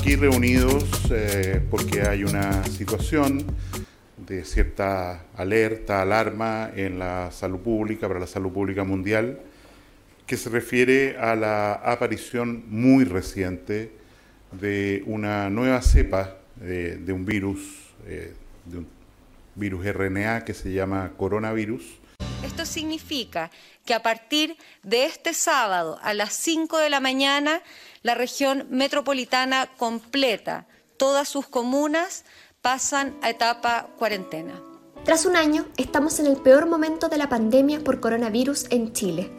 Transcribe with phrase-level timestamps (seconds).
[0.00, 3.44] aquí reunidos eh, porque hay una situación
[4.16, 9.40] de cierta alerta, alarma en la salud pública, para la salud pública mundial,
[10.26, 13.92] que se refiere a la aparición muy reciente
[14.52, 17.60] de una nueva cepa de, un virus,
[18.06, 18.32] eh,
[18.64, 18.86] de un
[19.54, 22.00] virus RNA que se llama coronavirus.
[22.42, 23.50] Esto significa
[23.84, 27.60] que a partir de este sábado a las 5 de la mañana,
[28.02, 32.24] la región metropolitana completa, todas sus comunas,
[32.62, 34.60] pasan a etapa cuarentena.
[35.04, 39.30] Tras un año, estamos en el peor momento de la pandemia por coronavirus en Chile.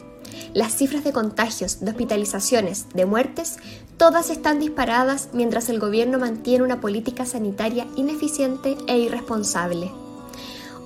[0.54, 3.58] Las cifras de contagios, de hospitalizaciones, de muertes,
[3.96, 9.90] todas están disparadas mientras el gobierno mantiene una política sanitaria ineficiente e irresponsable.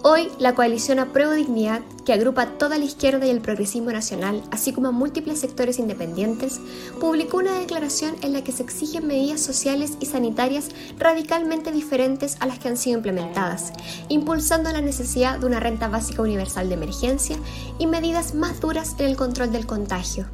[0.08, 4.72] Hoy, la coalición Apruebo Dignidad, que agrupa toda la izquierda y el progresismo nacional, así
[4.72, 6.60] como a múltiples sectores independientes,
[7.00, 12.46] publicó una declaración en la que se exigen medidas sociales y sanitarias radicalmente diferentes a
[12.46, 13.72] las que han sido implementadas,
[14.08, 17.36] impulsando la necesidad de una renta básica universal de emergencia
[17.80, 20.28] y medidas más duras en el control del contagio.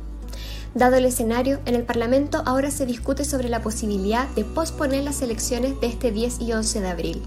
[0.75, 5.23] Dado el escenario, en el Parlamento ahora se discute sobre la posibilidad de posponer las
[5.23, 7.23] elecciones de este 10 y 11 de abril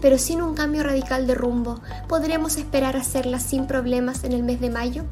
[0.00, 4.60] pero sin un cambio radical de rumbo, ¿podremos esperar hacerla sin problemas en el mes
[4.60, 5.04] de mayo?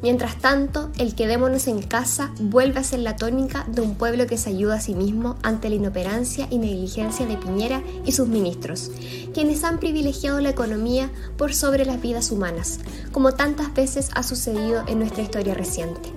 [0.00, 4.38] Mientras tanto, el quedémonos en casa vuelve a ser la tónica de un pueblo que
[4.38, 8.92] se ayuda a sí mismo ante la inoperancia y negligencia de Piñera y sus ministros,
[9.34, 12.78] quienes han privilegiado la economía por sobre las vidas humanas,
[13.10, 16.12] como tantas veces ha sucedido en nuestra historia reciente.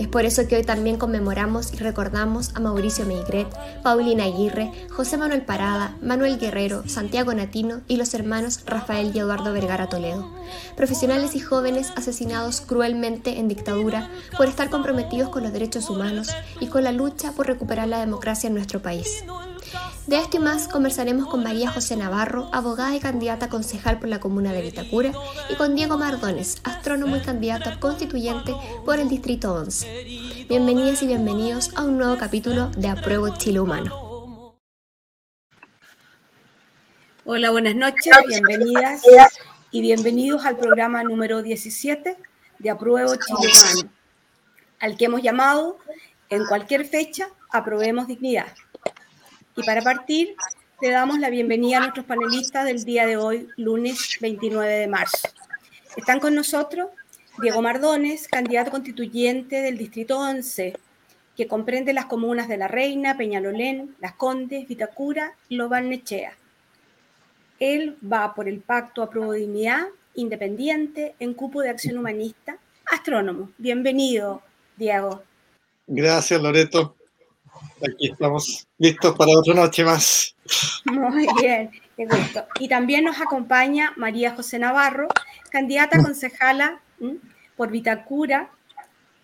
[0.00, 3.46] Es por eso que hoy también conmemoramos y recordamos a Mauricio Meigret,
[3.82, 9.52] Paulina Aguirre, José Manuel Parada, Manuel Guerrero, Santiago Natino y los hermanos Rafael y Eduardo
[9.52, 10.26] Vergara Toledo,
[10.74, 16.28] profesionales y jóvenes asesinados cruelmente en dictadura por estar comprometidos con los derechos humanos
[16.60, 19.22] y con la lucha por recuperar la democracia en nuestro país.
[20.10, 24.08] De esto y más conversaremos con María José Navarro, abogada y candidata a concejal por
[24.08, 25.12] la comuna de Vitacura,
[25.48, 28.52] y con Diego Mardones, astrónomo y candidato a constituyente
[28.84, 30.46] por el Distrito 11.
[30.48, 34.56] Bienvenidas y bienvenidos a un nuevo capítulo de Apruebo Chile Humano.
[37.24, 39.04] Hola, buenas noches, bienvenidas
[39.70, 42.16] y bienvenidos al programa número 17
[42.58, 43.90] de Apruebo Humano,
[44.80, 45.78] al que hemos llamado
[46.30, 48.48] en cualquier fecha Aprobemos Dignidad.
[49.56, 50.36] Y para partir,
[50.80, 55.28] le damos la bienvenida a nuestros panelistas del día de hoy, lunes 29 de marzo.
[55.96, 56.88] Están con nosotros
[57.42, 60.74] Diego Mardones, candidato constituyente del Distrito 11,
[61.36, 66.32] que comprende las comunas de La Reina, Peñalolén, Las Condes, Vitacura y Lobalnechea.
[67.58, 69.10] Él va por el Pacto a
[70.14, 73.50] independiente, en cupo de acción humanista, astrónomo.
[73.58, 74.42] Bienvenido,
[74.76, 75.22] Diego.
[75.86, 76.96] Gracias, Loreto.
[77.76, 80.34] Aquí estamos listos para otra noche más.
[80.84, 82.44] Muy bien, qué gusto.
[82.58, 85.08] Y también nos acompaña María José Navarro,
[85.50, 86.80] candidata a concejala
[87.56, 88.50] por Vitacura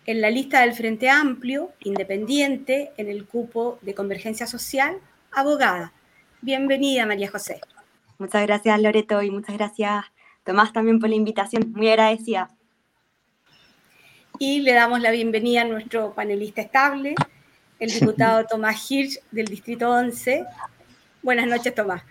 [0.05, 4.97] en la lista del Frente Amplio, independiente, en el cupo de Convergencia Social,
[5.31, 5.91] abogada.
[6.41, 7.59] Bienvenida, María José.
[8.17, 10.05] Muchas gracias, Loreto, y muchas gracias,
[10.43, 11.73] Tomás, también por la invitación.
[11.75, 12.49] Muy agradecida.
[14.39, 17.15] Y le damos la bienvenida a nuestro panelista estable,
[17.79, 20.45] el diputado Tomás Hirsch del Distrito 11.
[21.21, 22.01] Buenas noches, Tomás.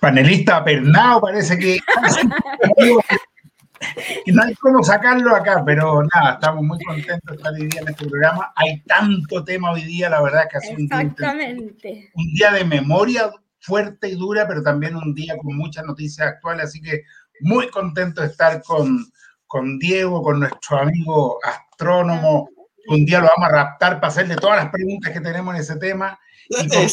[0.00, 1.78] Panelista pernado, parece que...
[4.32, 7.88] no hay cómo sacarlo acá, pero nada, estamos muy contentos de estar hoy día en
[7.88, 8.52] este programa.
[8.56, 12.10] Hay tanto tema hoy día, la verdad que ha sido Exactamente.
[12.14, 16.66] un día de memoria fuerte y dura, pero también un día con muchas noticias actuales,
[16.66, 17.02] así que
[17.40, 19.06] muy contento de estar con,
[19.46, 22.48] con Diego, con nuestro amigo astrónomo,
[22.88, 25.76] un día lo vamos a raptar para hacerle todas las preguntas que tenemos en ese
[25.76, 26.18] tema.
[26.48, 26.86] Y con,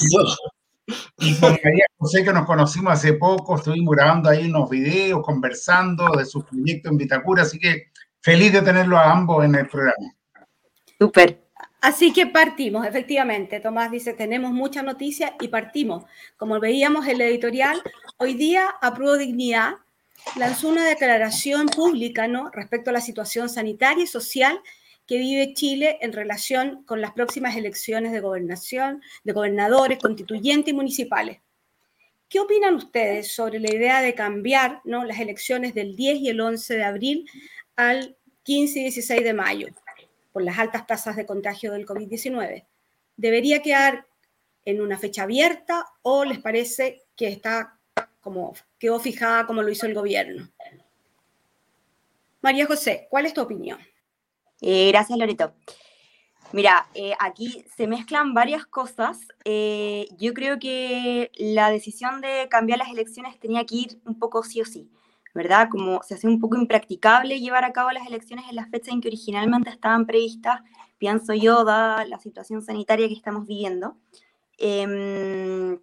[1.17, 6.25] y María José, que nos conocimos hace poco, estuvimos grabando ahí unos videos, conversando de
[6.25, 10.13] su proyecto en Vitacura, así que feliz de tenerlo a ambos en el programa.
[10.99, 11.43] Súper.
[11.81, 13.59] Así que partimos, efectivamente.
[13.59, 16.05] Tomás dice, tenemos muchas noticias y partimos.
[16.37, 17.81] Como veíamos en el editorial,
[18.17, 19.73] hoy día Apruebo Dignidad
[20.37, 22.49] lanzó una declaración pública ¿no?
[22.51, 24.61] respecto a la situación sanitaria y social
[25.07, 30.75] que vive Chile en relación con las próximas elecciones de gobernación, de gobernadores, constituyentes y
[30.75, 31.39] municipales.
[32.29, 35.03] ¿Qué opinan ustedes sobre la idea de cambiar ¿no?
[35.03, 37.29] las elecciones del 10 y el 11 de abril
[37.75, 39.67] al 15 y 16 de mayo
[40.31, 42.65] por las altas tasas de contagio del COVID-19?
[43.17, 44.07] ¿Debería quedar
[44.65, 47.77] en una fecha abierta o les parece que está
[48.21, 50.49] como quedó fijada como lo hizo el gobierno?
[52.41, 53.79] María José, ¿cuál es tu opinión?
[54.65, 55.53] Eh, gracias, Loreto.
[56.53, 59.19] Mira, eh, aquí se mezclan varias cosas.
[59.43, 64.41] Eh, yo creo que la decisión de cambiar las elecciones tenía que ir un poco
[64.43, 64.89] sí o sí,
[65.33, 65.67] ¿verdad?
[65.69, 69.01] Como se hace un poco impracticable llevar a cabo las elecciones en la fecha en
[69.01, 70.61] que originalmente estaban previstas,
[70.97, 73.97] pienso yo, dada la situación sanitaria que estamos viviendo.
[74.57, 75.77] Em,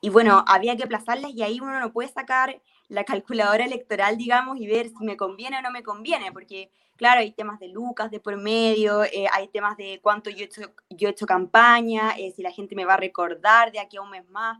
[0.00, 4.60] y bueno, había que aplazarlas y ahí uno no puede sacar la calculadora electoral, digamos,
[4.60, 6.70] y ver si me conviene o no me conviene, porque
[7.00, 10.44] claro, hay temas de lucas de por medio, eh, hay temas de cuánto yo he
[10.44, 10.60] hecho,
[10.90, 14.02] yo he hecho campaña, eh, si la gente me va a recordar de aquí a
[14.02, 14.58] un mes más.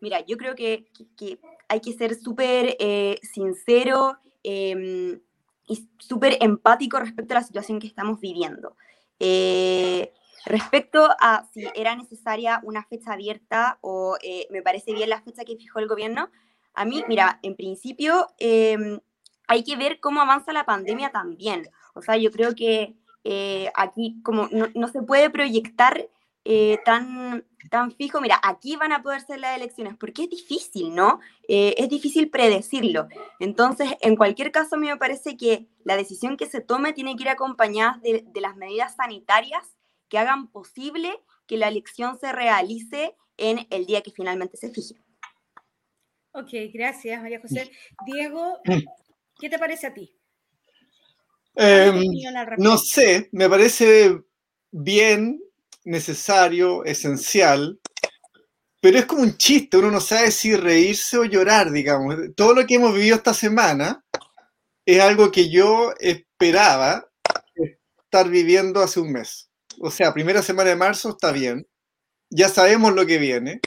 [0.00, 0.86] Mira, yo creo que,
[1.16, 5.20] que, hay que ser súper eh, sincero em,
[5.66, 8.76] y súper empático respecto a la situación que estamos viviendo.
[10.46, 14.16] respecto a si era necesaria una fecha abierta o
[14.50, 16.30] me parece bien la fecha que fijó el gobierno,
[16.72, 19.00] a mí, mira, en principio em,
[19.46, 21.68] hay que ver cómo avanza la pandemia también.
[21.94, 22.94] O sea, yo creo que
[23.24, 26.08] eh, aquí como no, se puede proyectar
[26.44, 30.94] eh, tan, tan fijo, mira, aquí van a poder ser las elecciones, porque es difícil,
[30.94, 31.20] ¿no?
[31.48, 33.08] Eh, es difícil predecirlo.
[33.40, 37.16] Entonces, en cualquier caso, a mí me parece que la decisión que se tome tiene
[37.16, 39.64] que ir acompañada de, de las medidas sanitarias
[40.08, 44.96] que hagan posible que la elección se realice en el día que finalmente se fije.
[46.32, 47.70] Ok, gracias, María José.
[48.06, 48.58] Diego,
[49.38, 50.16] ¿qué te parece a ti?
[51.56, 52.02] Em,
[52.58, 54.18] no sé, me parece
[54.72, 55.40] bien,
[55.84, 57.78] necesario, esencial,
[58.80, 62.16] pero es como un chiste, uno no sabe si reírse o llorar, digamos.
[62.36, 64.04] Todo lo que hemos vivido esta semana
[64.84, 67.08] es algo que yo esperaba
[67.56, 69.48] estar viviendo hace un mes.
[69.80, 71.66] O sea, primera semana de marzo está bien,
[72.28, 73.60] ya sabemos lo que viene.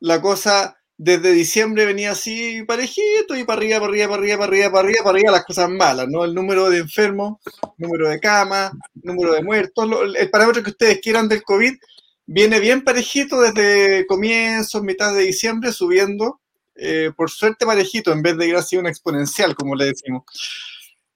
[0.00, 4.48] La cosa desde diciembre venía así parejito y para arriba, para arriba, para arriba, para
[4.48, 6.24] arriba, para arriba, para arriba las cosas malas, ¿no?
[6.24, 7.38] El número de enfermos,
[7.76, 11.72] número de camas, número de muertos, el parámetro que ustedes quieran del COVID
[12.26, 16.40] viene bien parejito desde comienzos, mitad de diciembre, subiendo,
[16.74, 20.24] eh, por suerte parejito, en vez de ir así una exponencial, como le decimos.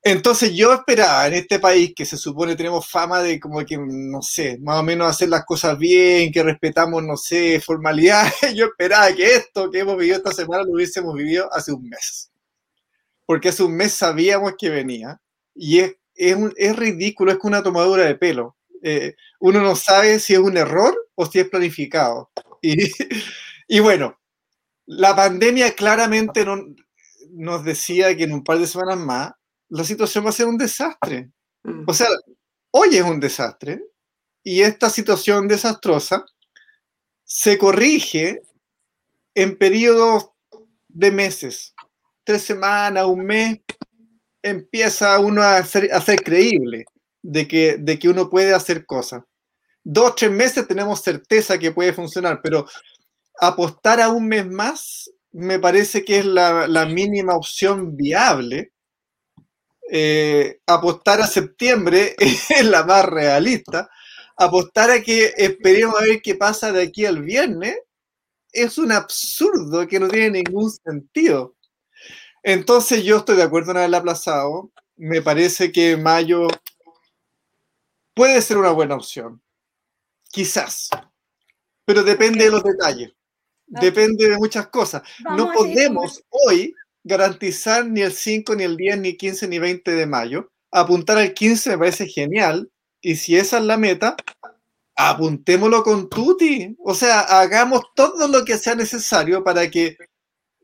[0.04, 4.20] Entonces yo esperaba en este país que se supone tenemos fama de como que, no
[4.20, 9.12] sé, más o menos hacer las cosas bien, que respetamos, no sé, formalidades, yo esperaba
[9.14, 12.32] que esto que hemos vivido esta semana lo hubiésemos vivido hace un mes.
[13.26, 15.20] Porque hace un mes sabíamos que venía
[15.54, 18.56] y es, es, ridículo, es como una tomadura de pelo.
[18.82, 22.32] Eh, uno no sabe si es un error o si es planificado.
[22.60, 22.90] Y,
[23.68, 24.18] y bueno,
[24.86, 26.60] la pandemia claramente no,
[27.30, 29.32] nos decía que en un par de semanas más
[29.72, 31.30] la situación va a ser un desastre.
[31.62, 31.84] Mm.
[31.86, 32.08] O sea,
[32.72, 33.82] hoy es un desastre
[34.42, 36.26] y esta situación desastrosa
[37.24, 38.42] se corrige
[39.34, 40.30] en periodos
[40.88, 41.74] de meses,
[42.22, 43.60] tres semanas, un mes,
[44.42, 46.84] empieza uno a ser, a ser creíble
[47.22, 49.22] de que, de que uno puede hacer cosas.
[49.82, 52.66] Dos, tres meses tenemos certeza que puede funcionar, pero
[53.40, 58.71] apostar a un mes más me parece que es la, la mínima opción viable
[59.94, 63.90] eh, apostar a septiembre es la más realista.
[64.38, 67.76] Apostar a que esperemos a ver qué pasa de aquí al viernes
[68.52, 71.56] es un absurdo que no tiene ningún sentido.
[72.42, 74.72] Entonces yo estoy de acuerdo en haberla aplazado.
[74.96, 76.48] Me parece que mayo
[78.14, 79.42] puede ser una buena opción.
[80.30, 80.88] Quizás.
[81.84, 83.12] Pero depende de los detalles.
[83.66, 85.02] Depende de muchas cosas.
[85.36, 90.06] no podemos hoy garantizar ni el 5, ni el 10, ni 15, ni 20 de
[90.06, 90.50] mayo.
[90.70, 92.70] Apuntar al 15 me parece genial.
[93.00, 94.16] Y si esa es la meta,
[94.96, 96.76] apuntémoslo con Tuti.
[96.78, 99.96] O sea, hagamos todo lo que sea necesario para que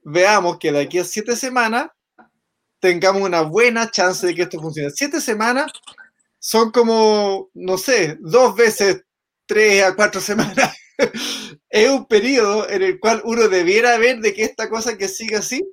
[0.05, 1.89] veamos que de aquí a siete semanas
[2.81, 4.91] tengamos una buena chance de que esto funcione.
[4.91, 5.73] Siete semanas
[6.39, 9.03] son como, no sé, dos veces
[9.47, 10.77] tres a cuatro semanas.
[11.69, 15.37] es un periodo en el cual uno debiera ver de que esta cosa que sigue
[15.37, 15.65] así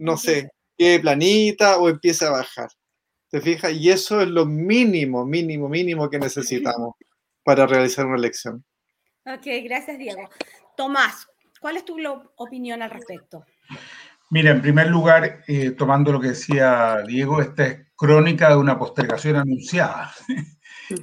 [0.00, 2.68] no sé, quede planita o empiece a bajar.
[3.28, 3.72] ¿Te fijas?
[3.72, 6.94] Y eso es lo mínimo, mínimo, mínimo que necesitamos
[7.44, 8.64] para realizar una elección.
[9.24, 10.28] Ok, gracias Diego.
[10.76, 11.28] Tomás,
[11.60, 11.96] ¿cuál es tu
[12.36, 13.44] opinión al respecto?
[14.30, 18.78] Mira, en primer lugar, eh, tomando lo que decía Diego, esta es crónica de una
[18.78, 20.12] postergación anunciada.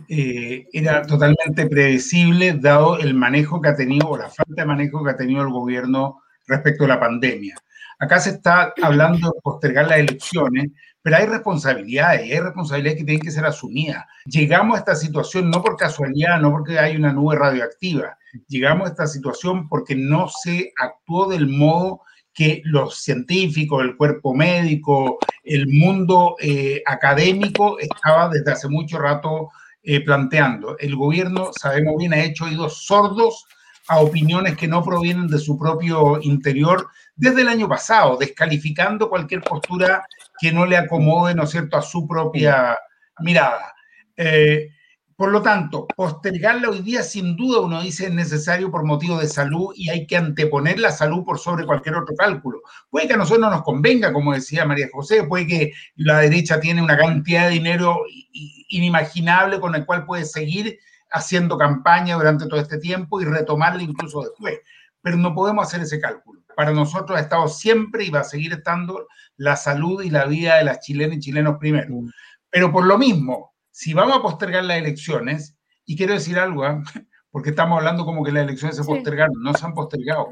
[0.09, 5.01] Eh, era totalmente predecible dado el manejo que ha tenido o la falta de manejo
[5.01, 7.55] que ha tenido el gobierno respecto a la pandemia.
[7.99, 13.23] Acá se está hablando de postergar las elecciones, pero hay responsabilidades, hay responsabilidades que tienen
[13.23, 14.05] que ser asumidas.
[14.25, 18.91] Llegamos a esta situación no por casualidad, no porque hay una nube radioactiva, llegamos a
[18.91, 22.01] esta situación porque no se actuó del modo
[22.33, 29.49] que los científicos, el cuerpo médico, el mundo eh, académico estaba desde hace mucho rato
[29.81, 30.77] eh, planteando.
[30.77, 33.45] El gobierno, sabemos bien, ha hecho oídos sordos
[33.87, 39.41] a opiniones que no provienen de su propio interior desde el año pasado, descalificando cualquier
[39.41, 40.05] postura
[40.39, 42.77] que no le acomode, ¿no es cierto?, a su propia
[43.19, 43.73] mirada.
[44.15, 44.69] Eh,
[45.15, 49.27] por lo tanto, postergarla hoy día sin duda uno dice es necesario por motivo de
[49.27, 52.61] salud y hay que anteponer la salud por sobre cualquier otro cálculo.
[52.91, 56.59] Puede que a nosotros no nos convenga, como decía María José, puede que la derecha
[56.59, 57.97] tiene una cantidad de dinero
[58.69, 60.77] inimaginable con el cual puede seguir
[61.09, 64.59] haciendo campaña durante todo este tiempo y retomarla incluso después.
[65.01, 66.41] Pero no podemos hacer ese cálculo.
[66.57, 70.57] Para nosotros ha estado siempre y va a seguir estando la salud y la vida
[70.57, 71.87] de las chilenas y chilenos primero.
[72.49, 76.81] Pero por lo mismo, si vamos a postergar las elecciones, y quiero decir algo, ¿ah?
[77.29, 80.29] porque estamos hablando como que las elecciones se postergaron, no se han postergado.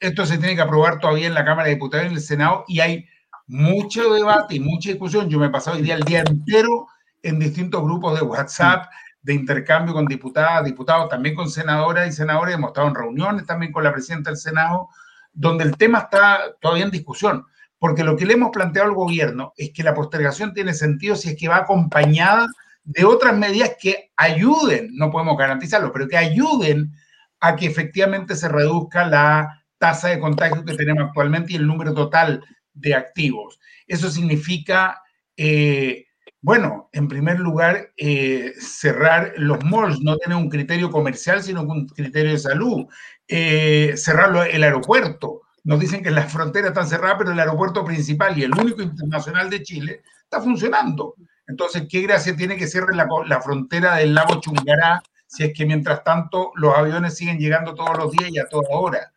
[0.00, 2.64] esto se tiene que aprobar todavía en la Cámara de Diputados y en el Senado,
[2.66, 3.04] y hay
[3.46, 5.28] mucho debate y mucha discusión.
[5.28, 6.86] Yo me he pasado hoy día el día entero
[7.22, 8.86] en distintos grupos de WhatsApp,
[9.24, 12.54] de intercambio con diputadas, diputados, también con senadoras y senadores.
[12.54, 14.90] Hemos estado en reuniones también con la presidenta del Senado,
[15.32, 17.44] donde el tema está todavía en discusión
[17.84, 21.28] porque lo que le hemos planteado al gobierno es que la postergación tiene sentido si
[21.28, 22.46] es que va acompañada
[22.82, 26.94] de otras medidas que ayuden, no podemos garantizarlo, pero que ayuden
[27.40, 31.92] a que efectivamente se reduzca la tasa de contagio que tenemos actualmente y el número
[31.92, 33.60] total de activos.
[33.86, 35.02] Eso significa,
[35.36, 36.03] eh,
[36.44, 41.88] bueno, en primer lugar, eh, cerrar los malls, no tener un criterio comercial, sino un
[41.88, 42.84] criterio de salud,
[43.26, 48.38] eh, cerrar el aeropuerto, nos dicen que las fronteras están cerradas, pero el aeropuerto principal
[48.38, 51.14] y el único internacional de Chile está funcionando.
[51.46, 56.04] Entonces, ¿qué gracia tiene que cierre la, frontera del lago Chungará si es que mientras
[56.04, 59.12] tanto los aviones siguen llegando todos los días y a toda hora?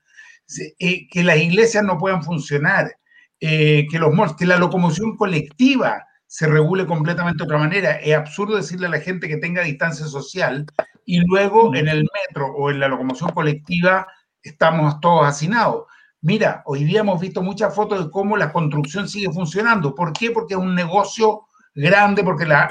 [0.79, 2.95] Eh, que las iglesias no puedan funcionar,
[3.41, 6.07] eh, que, los, que la locomoción colectiva
[6.37, 7.93] se regule completamente de otra manera.
[7.93, 10.67] Es absurdo decirle a la gente que tenga distancia social
[11.03, 14.05] y luego en el metro o en la locomoción colectiva
[14.43, 15.85] estamos todos hacinados.
[16.21, 19.95] Mira, hoy día hemos visto muchas fotos de cómo la construcción sigue funcionando.
[19.95, 20.29] ¿Por qué?
[20.29, 22.69] Porque es un negocio grande, porque la,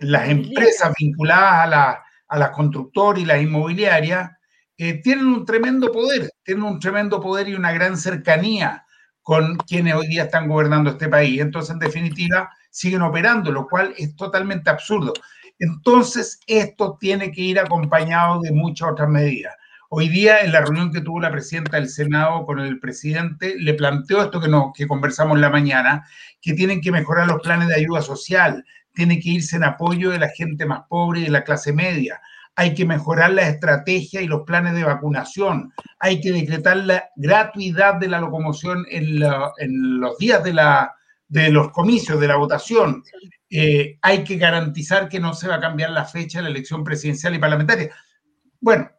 [0.00, 4.32] las empresas vinculadas a la, a las constructoras y las inmobiliarias
[4.76, 8.82] eh, tienen un tremendo poder, tienen un tremendo poder y una gran cercanía
[9.26, 11.40] con quienes hoy día están gobernando este país.
[11.40, 15.12] Entonces, en definitiva, siguen operando, lo cual es totalmente absurdo.
[15.58, 19.52] Entonces, esto tiene que ir acompañado de muchas otras medidas.
[19.88, 23.74] Hoy día, en la reunión que tuvo la presidenta del Senado con el presidente, le
[23.74, 26.06] planteó esto que, conversamos en la mañana,
[26.40, 28.64] que tienen que mejorar los planes de ayuda social,
[28.94, 32.20] tiene que irse en apoyo de la gente más pobre y de la clase media.
[32.56, 35.72] Hay que mejorar la estrategia y los planes de vacunación.
[35.98, 42.28] Hay que decretar la gratuidad de la locomoción en, los días de, los comicios, de
[42.28, 43.02] la votación.
[43.50, 46.82] Eh, hay que garantizar que no se va a cambiar la fecha de la elección
[46.82, 47.90] presidencial y parlamentaria.
[48.58, 48.90] Bueno,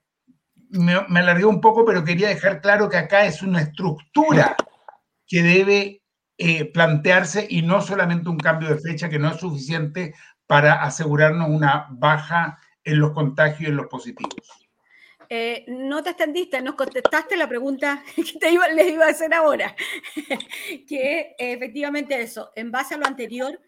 [0.69, 4.55] me, alargué un poco, pero quería dejar claro que acá es una estructura
[5.25, 6.03] que debe
[6.37, 10.13] eh, plantearse y no solamente un cambio de fecha que no es suficiente
[10.45, 14.33] para asegurarnos una baja en los contagios y en los positivos.
[15.29, 19.33] Eh, no te extendiste, nos contestaste la pregunta que te iba, les iba a hacer
[19.33, 19.75] ahora,
[20.87, 23.59] que efectivamente eso, en base a lo anterior,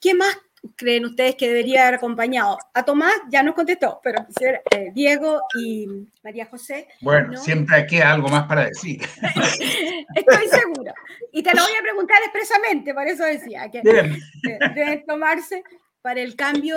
[0.00, 0.38] ¿qué más
[0.76, 2.58] creen ustedes que debería haber acompañado?
[2.72, 5.88] A Tomás ya nos contestó, pero eh, Diego y
[6.22, 6.86] María José.
[7.00, 9.02] Bueno, siempre queda algo más para decir.
[10.14, 10.94] Estoy segura.
[11.32, 15.64] Y te lo voy a preguntar expresamente, por eso decía, que deben tomarse
[16.02, 16.76] para el cambio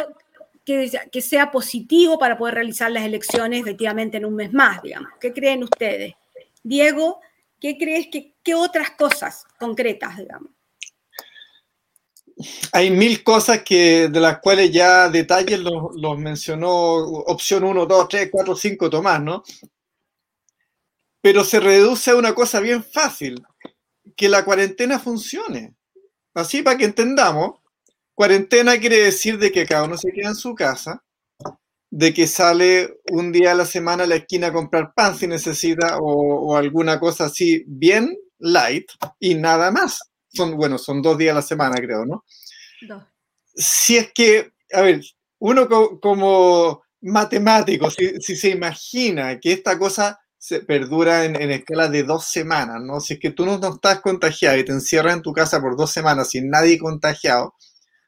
[0.68, 5.10] que, sea positivo para poder realizar las elecciones efectivamente en un mes más, digamos.
[5.20, 6.14] ¿Qué creen ustedes?
[6.62, 7.22] Diego,
[7.62, 10.52] ¿qué crees que qué otras cosas concretas, digamos?
[12.72, 18.30] hay mil cosas que, de las cuales ya detalles los, mencionó opción 1, 2, 3,
[18.32, 19.44] 4, 5 Tomás, ¿no?
[21.20, 23.44] Pero se reduce a una cosa bien fácil,
[24.16, 25.74] que la cuarentena funcione.
[26.36, 27.60] Así para que entendamos,
[28.18, 31.04] cuarentena quiere decir de que cada uno se queda en su casa,
[31.92, 35.28] de que sale un día a la semana a la esquina a comprar pan si
[35.28, 41.16] necesita o, o alguna cosa así bien light y nada más son, bueno, son dos
[41.16, 42.26] días a la semana, creo, ¿no?
[42.88, 43.04] Dos.
[43.54, 45.02] Si es que, a ver,
[45.38, 45.70] uno
[46.02, 52.26] como matemático, si, se imagina que esta cosa se perdura en, en, escala de dos
[52.26, 53.00] semanas, ¿no?
[53.00, 55.92] Si es que tú no, estás contagiado y te encierras en tu casa por dos
[55.92, 57.54] semanas sin nadie contagiado,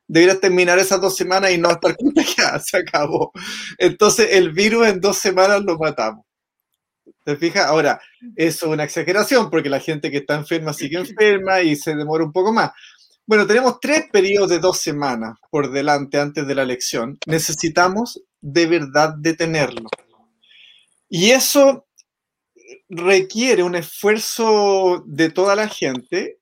[0.09, 3.31] deberías terminar esas dos semanas y no estar contagiado, se acabó.
[3.77, 6.25] Entonces el virus en dos semanas lo matamos.
[7.23, 7.67] ¿Te fijas?
[7.67, 8.01] Ahora,
[8.35, 12.23] eso es una exageración porque la gente que está enferma sigue enferma y se demora
[12.23, 12.71] un poco más.
[13.25, 17.19] Bueno, tenemos tres periodos de dos semanas por delante antes de la elección.
[17.27, 19.89] Necesitamos de verdad detenerlo.
[21.07, 21.87] Y eso
[22.89, 26.39] requiere un esfuerzo de toda la gente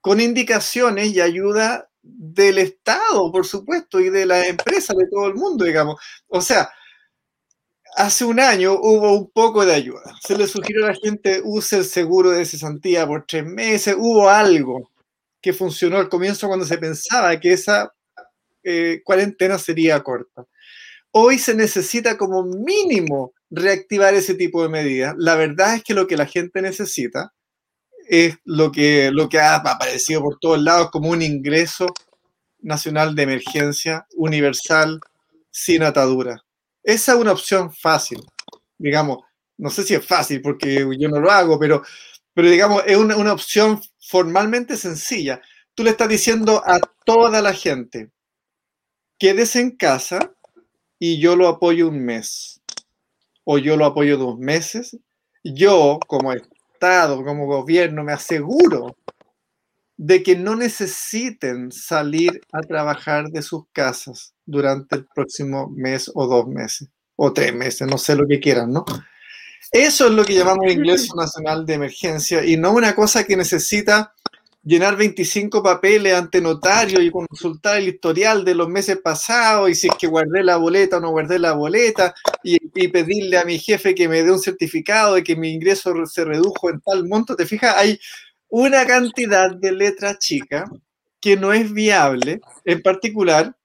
[0.00, 5.34] con indicaciones y ayuda del Estado, por supuesto, y de las empresas, de todo el
[5.34, 6.00] mundo, digamos.
[6.28, 6.70] O sea,
[7.96, 10.14] hace un año hubo un poco de ayuda.
[10.20, 13.96] Se le sugirió a la gente use el seguro de cesantía por tres meses.
[13.98, 14.90] Hubo algo
[15.40, 17.92] que funcionó al comienzo cuando se pensaba que esa
[18.62, 20.46] eh, cuarentena sería corta.
[21.10, 25.14] Hoy se necesita como mínimo reactivar ese tipo de medidas.
[25.16, 27.32] La verdad es que lo que la gente necesita
[28.08, 31.86] es lo que, lo que ha aparecido por todos lados como un ingreso
[32.60, 35.00] nacional de emergencia universal
[35.50, 36.42] sin atadura.
[36.82, 38.22] Esa es una opción fácil,
[38.78, 39.18] digamos,
[39.56, 41.82] no sé si es fácil porque yo no lo hago, pero,
[42.32, 45.40] pero digamos, es una, una opción formalmente sencilla.
[45.74, 48.10] Tú le estás diciendo a toda la gente,
[49.18, 50.34] quédese en casa
[50.98, 52.60] y yo lo apoyo un mes,
[53.44, 54.98] o yo lo apoyo dos meses.
[55.44, 56.32] Yo, como
[57.24, 58.96] Como gobierno, me aseguro
[59.96, 66.26] de que no necesiten salir a trabajar de sus casas durante el próximo mes o
[66.26, 68.84] dos meses, o tres meses, no sé lo que quieran, ¿no?
[69.72, 74.12] Eso es lo que llamamos ingreso nacional de emergencia y no una cosa que necesita
[74.64, 79.88] llenar 25 papeles ante notario y consultar el historial de los meses pasados y si
[79.88, 83.58] es que guardé la boleta o no guardé la boleta y, y, pedirle a mi
[83.58, 87.36] jefe que me dé un certificado de que mi ingreso se redujo en tal monto.
[87.36, 87.76] ¿Te fijas?
[87.76, 87.98] Hay
[88.48, 90.68] una cantidad de letras chicas
[91.20, 93.56] que no es viable, en particular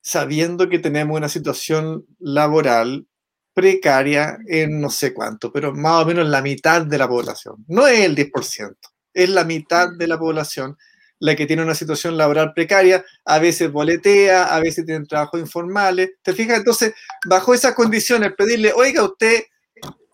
[0.00, 3.06] sabiendo que tenemos una situación laboral
[3.54, 7.64] precaria en no sé cuánto, pero más o menos la mitad de la población.
[7.68, 8.76] No es el 10%,
[9.14, 10.76] es la mitad de la población
[11.24, 16.10] la que tiene una situación laboral precaria, a veces boletea, a veces tiene trabajos informales.
[16.22, 16.58] ¿Te fijas?
[16.58, 16.92] Entonces,
[17.26, 19.44] bajo esas condiciones, pedirle, oiga, usted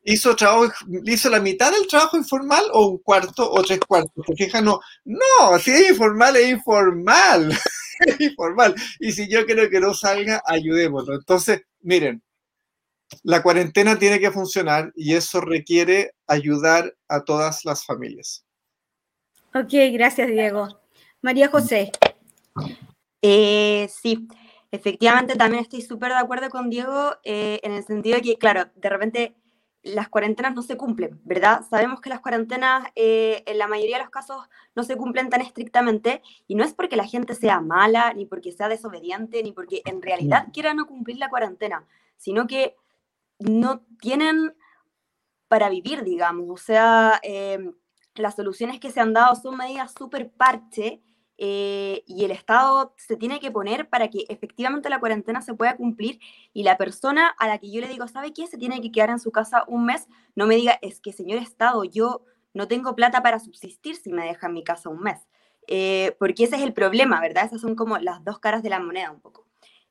[0.05, 0.73] hizo, trabajo,
[1.05, 4.25] hizo la mitad del trabajo informal o un cuarto o tres cuartos.
[4.25, 4.63] ¿Te fijas?
[4.63, 7.59] No, no, si es informal, es informal.
[8.07, 8.75] es informal.
[9.01, 11.15] Y si yo creo que no salga, ayudémoslo.
[11.15, 12.23] Entonces, miren,
[13.25, 18.45] la cuarentena tiene que funcionar y eso requiere ayudar a todas las familias.
[19.53, 20.69] Ok, gracias, Diego.
[21.23, 21.91] María José.
[23.21, 24.29] Eh, sí,
[24.71, 28.67] efectivamente también estoy súper de acuerdo con Diego eh, en el sentido de que, claro,
[28.77, 29.35] de repente
[29.83, 31.63] las cuarentenas no se cumplen, ¿verdad?
[31.69, 35.41] Sabemos que las cuarentenas eh, en la mayoría de los casos no se cumplen tan
[35.41, 39.83] estrictamente y no es porque la gente sea mala, ni porque sea desobediente, ni porque
[39.85, 41.85] en realidad quiera no cumplir la cuarentena,
[42.17, 42.77] sino que
[43.41, 44.55] no tienen
[45.49, 46.49] para vivir, digamos.
[46.49, 47.21] O sea,
[48.15, 51.03] las soluciones que se han dado son medidas súper parche
[51.43, 55.75] eh, y el Estado se tiene que poner para que efectivamente la cuarentena se pueda
[55.75, 56.21] cumplir
[56.53, 58.47] y la persona a la que yo le digo, ¿sabe qué?
[58.47, 61.39] Se tiene que quedar en su casa un mes, no me diga, es que señor
[61.39, 65.27] Estado, yo no tengo plata para subsistir si me deja en mi casa un mes.
[65.67, 67.47] Eh, porque ese es el problema, ¿verdad?
[67.47, 69.47] Esas son como las dos caras de la moneda un poco.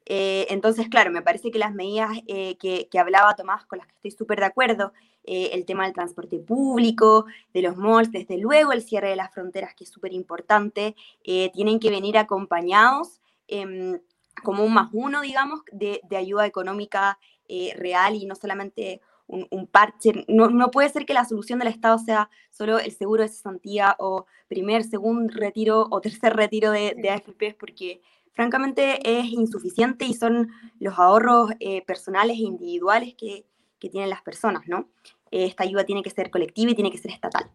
[0.05, 3.95] Eh, entonces, claro, me parece que las medidas que, que, hablaba Tomás, con las que
[3.95, 4.93] estoy súper de acuerdo,
[5.25, 9.32] eh, el tema del transporte público, de los malls, desde luego el cierre de las
[9.34, 13.99] fronteras, que es súper importante, eh, tienen que venir acompañados em,
[14.43, 20.25] como un más uno, digamos, de, ayuda económica eh, real y no solamente un, parche.
[20.27, 23.95] No, no, puede ser que la solución del Estado sea solo el seguro de cesantía
[23.99, 28.01] o primer, segundo retiro o tercer retiro de, de AFP, porque
[28.34, 31.51] francamente es insuficiente y son los ahorros
[31.86, 33.45] personales e individuales que,
[33.80, 34.89] que tienen las personas, ¿no?
[35.32, 37.50] esta ayuda tiene que ser colectiva y tiene que ser estatal.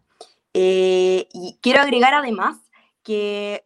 [0.53, 2.57] Eh, y quiero agregar además
[3.03, 3.65] que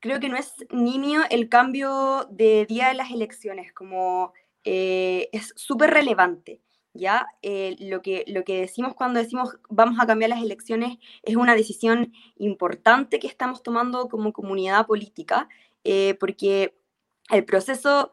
[0.00, 4.32] creo que no es nimio el cambio de día de las elecciones, como
[4.64, 6.60] eh, es súper relevante.
[6.94, 7.26] ¿ya?
[7.42, 11.54] Eh, lo, que, lo que decimos cuando decimos vamos a cambiar las elecciones es una
[11.54, 15.48] decisión importante que estamos tomando como comunidad política,
[16.18, 16.74] porque
[17.30, 18.10] el proceso,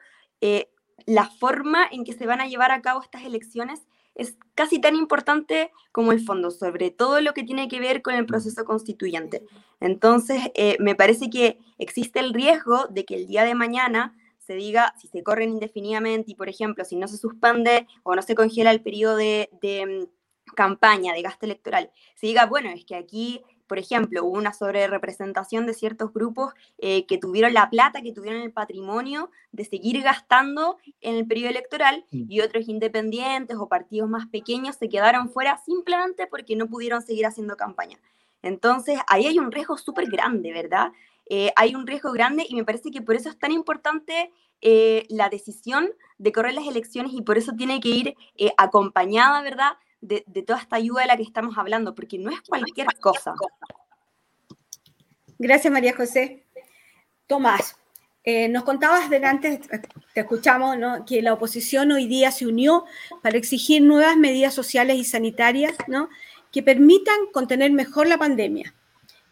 [1.06, 3.82] la forma en que se van a llevar a cabo estas elecciones
[4.16, 8.13] es casi tan importante como el fondo, sobre todo lo que tiene que ver con
[8.13, 9.44] el proceso constituyente.
[9.80, 14.54] Entonces, eh, me parece que existe el riesgo de que el día de mañana se
[14.56, 18.36] diga, si se corren indefinidamente y, por ejemplo, si no se suspende o no se
[18.36, 22.96] congela el periodo de, de mm, campaña, de gasto electoral, se diga, bueno, es que
[22.96, 28.12] aquí por ejemplo, hubo una sobrerepresentación de ciertos grupos eh, que tuvieron la plata, que
[28.12, 32.26] tuvieron el patrimonio de seguir gastando en el periodo electoral mm.
[32.30, 37.26] y otros independientes o partidos más pequeños se quedaron fuera simplemente porque no pudieron seguir
[37.26, 37.99] haciendo campaña.
[38.41, 40.91] Entonces, ahí hay un riesgo súper grande, ¿verdad?
[41.28, 45.06] eh, hay un riesgo grande y me parece que por eso es tan importante eh,
[45.10, 48.15] la decisión de correr las elecciones y por eso tiene que ir
[48.58, 49.73] acompañada, ¿verdad?,
[50.04, 53.34] de, de, toda esta ayuda de la que estamos hablando, porque no es cualquier cosa.
[55.39, 56.44] Gracias, María José.
[57.26, 57.78] Tomás,
[58.26, 59.60] eh, nos contabas delante,
[60.13, 61.06] te escuchamos, ¿no?
[61.06, 62.86] que la oposición hoy día se unió
[63.22, 66.10] para exigir nuevas medidas sociales y sanitarias ¿no?
[66.52, 68.74] que permitan contener mejor la pandemia.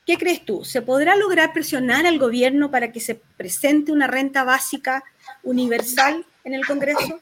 [0.05, 0.65] ¿Qué crees tú?
[0.65, 5.03] ¿Se podrá lograr presionar al gobierno para que se presente una renta básica
[5.43, 7.21] universal en el Congreso?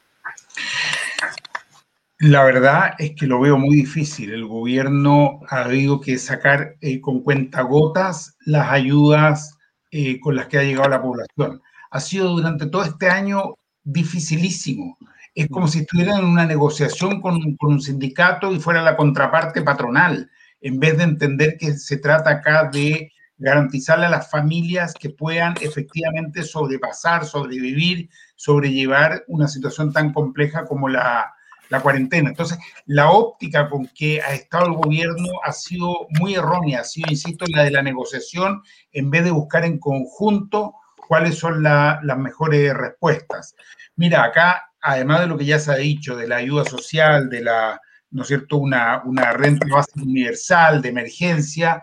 [2.22, 4.34] La verdad es que lo veo muy difícil.
[4.34, 9.58] El gobierno ha habido que sacar eh, con cuentagotas las ayudas
[9.92, 11.62] eh, con las que ha llegado la población.
[11.92, 13.56] Ha sido durante todo este año
[13.86, 14.98] dificilísimo.
[15.34, 20.30] Es como si estuvieran en una negociación con, un sindicato y fuera la contraparte patronal,
[20.60, 25.56] en vez de entender que se trata acá de garantizarle a las familias que puedan
[25.62, 31.34] efectivamente sobrepasar, sobrevivir, sobrellevar una situación tan compleja como la,
[31.70, 32.30] la cuarentena.
[32.30, 37.08] Entonces, la óptica con que ha estado el gobierno ha sido muy errónea, ha sido,
[37.10, 40.74] insisto, la de la negociación, en vez de buscar en conjunto
[41.08, 43.56] cuáles son las mejores respuestas.
[43.96, 47.42] Mira, acá, además de lo que ya se ha dicho, de la ayuda social, de
[47.42, 47.80] la,
[48.12, 51.82] ¿no es cierto?, una, una renta básica universal, de emergencia,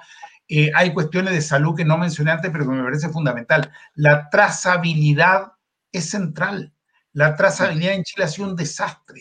[0.48, 3.72] eh, hay cuestiones de salud que no mencioné antes, pero que me parece fundamental.
[3.94, 5.52] La trazabilidad
[5.90, 6.72] es central.
[7.12, 9.20] La trazabilidad en Chile ha sido un desastre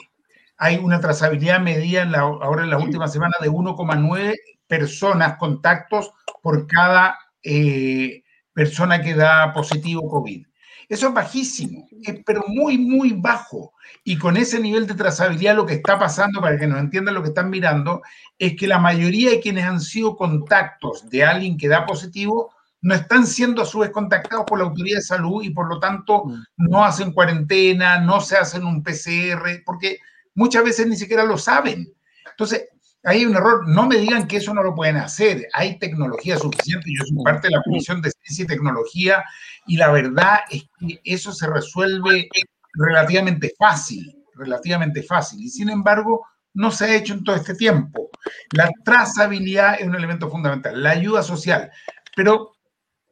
[0.57, 4.35] hay una trazabilidad medida en la, ahora en la última semana de 1,9
[4.67, 10.45] personas, contactos por cada eh, persona que da positivo COVID.
[10.87, 11.87] Eso es bajísimo,
[12.25, 13.73] pero muy, muy bajo.
[14.03, 17.23] Y con ese nivel de trazabilidad lo que está pasando, para que nos entiendan lo
[17.23, 18.01] que están mirando,
[18.37, 22.93] es que la mayoría de quienes han sido contactos de alguien que da positivo no
[22.93, 26.25] están siendo a su vez contactados por la autoridad de salud y por lo tanto
[26.25, 26.43] mm.
[26.57, 29.97] no hacen cuarentena, no se hacen un PCR, porque
[30.35, 31.91] muchas veces ni siquiera lo saben.
[32.29, 32.67] Entonces,
[33.03, 33.67] hay un error.
[33.67, 35.47] No me digan que eso no lo pueden hacer.
[35.53, 36.91] Hay tecnología suficiente.
[36.97, 39.23] Yo soy parte de la Comisión de Ciencia y Tecnología
[39.67, 42.27] y la verdad es que eso se resuelve
[42.73, 45.41] relativamente fácil, relativamente fácil.
[45.41, 48.09] Y sin embargo, no se ha hecho en todo este tiempo.
[48.51, 51.71] La trazabilidad es un elemento fundamental, la ayuda social.
[52.15, 52.53] Pero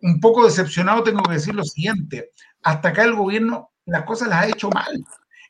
[0.01, 2.31] un poco decepcionado tengo que decir lo siguiente.
[2.63, 5.03] Hasta acá el gobierno las cosas las ha hecho mal.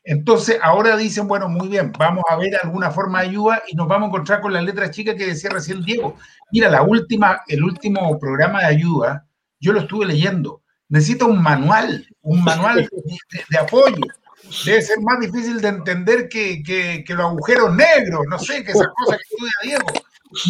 [0.04, 3.88] Entonces, ahora dicen, bueno, muy bien, vamos a ver alguna forma de ayuda y nos
[3.88, 6.16] vamos a encontrar con las letras chicas que decía recién Diego.
[6.52, 9.26] Mira, la última, el último programa de ayuda,
[9.58, 10.62] yo lo estuve leyendo.
[10.90, 12.86] Necesita un manual, un manual
[13.50, 14.02] de, apoyo.
[14.66, 18.72] Debe ser más difícil de entender que, que, que, los agujeros negros, no sé, que
[18.72, 19.86] esas cosas que estudia Diego.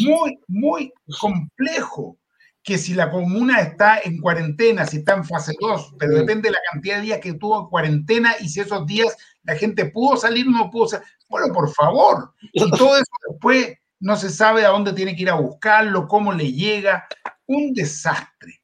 [0.05, 2.19] Muy, muy complejo
[2.65, 6.53] que si la comuna está en cuarentena, si está en fase 2, pero depende de
[6.53, 10.17] la cantidad de días que tuvo en cuarentena y si esos días la gente pudo
[10.17, 11.07] salir no pudo salir.
[11.29, 12.35] Bueno, por favor.
[12.53, 16.33] Y todo eso después no se sabe a dónde tiene que ir a buscarlo, cómo
[16.33, 17.07] le llega.
[17.47, 18.63] Un desastre.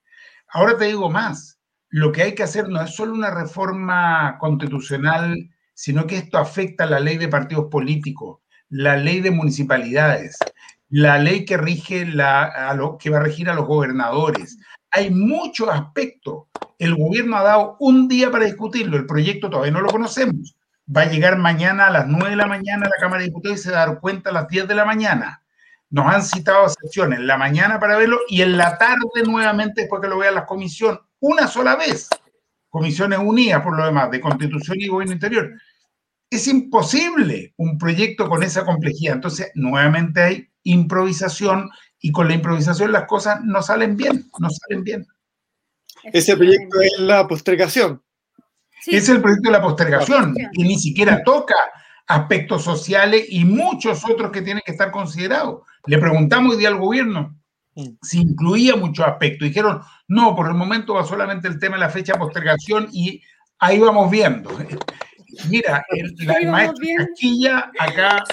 [0.49, 1.59] Ahora te digo más.
[1.89, 6.85] Lo que hay que hacer no es solo una reforma constitucional, sino que esto afecta
[6.85, 10.39] a la ley de partidos políticos, la ley de municipalidades,
[10.89, 14.59] la ley que rige la, a lo, que va a regir a los gobernadores.
[14.91, 16.45] Hay muchos aspectos.
[16.79, 18.97] El gobierno ha dado un día para discutirlo.
[18.97, 20.55] El proyecto todavía no lo conocemos.
[20.95, 23.59] Va a llegar mañana a las 9 de la mañana a la Cámara de Diputados
[23.61, 25.45] y se va a dar cuenta a las 10 de la mañana.
[25.91, 30.01] Nos han citado a en la mañana para verlo y en la tarde nuevamente después
[30.01, 32.09] que lo vean las comisiones, una sola vez.
[32.69, 35.51] Comisiones unidas, por lo demás, de Constitución y Gobierno Interior.
[36.31, 39.15] Es imposible un proyecto con esa complejidad.
[39.15, 41.69] Entonces, nuevamente hay improvisación
[42.01, 45.07] y con la improvisación las cosas no salen bien, no salen bien.
[46.13, 48.03] Ese proyecto es la postergación.
[48.87, 51.57] Es el proyecto de la postergación, que ni siquiera toca
[52.07, 55.63] aspectos sociales y muchos otros que tienen que estar considerados.
[55.87, 57.37] Le preguntamos hoy día al gobierno
[58.03, 59.49] si incluía muchos aspectos.
[59.49, 63.23] Dijeron, no, por el momento va solamente el tema de la fecha de postergación y
[63.59, 64.51] ahí vamos viendo.
[65.49, 65.85] Mira,
[66.19, 68.25] la maestra Casquilla acá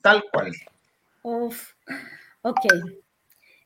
[0.00, 0.52] tal cual.
[1.22, 1.72] Uf,
[2.42, 2.64] ok.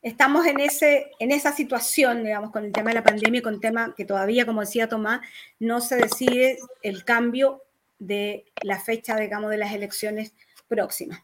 [0.03, 3.61] Estamos en, ese, en esa situación, digamos, con el tema de la pandemia, con el
[3.61, 5.21] tema que todavía, como decía Tomás,
[5.59, 7.63] no se decide el cambio
[7.99, 10.35] de la fecha, digamos, de las elecciones
[10.69, 11.23] próximas.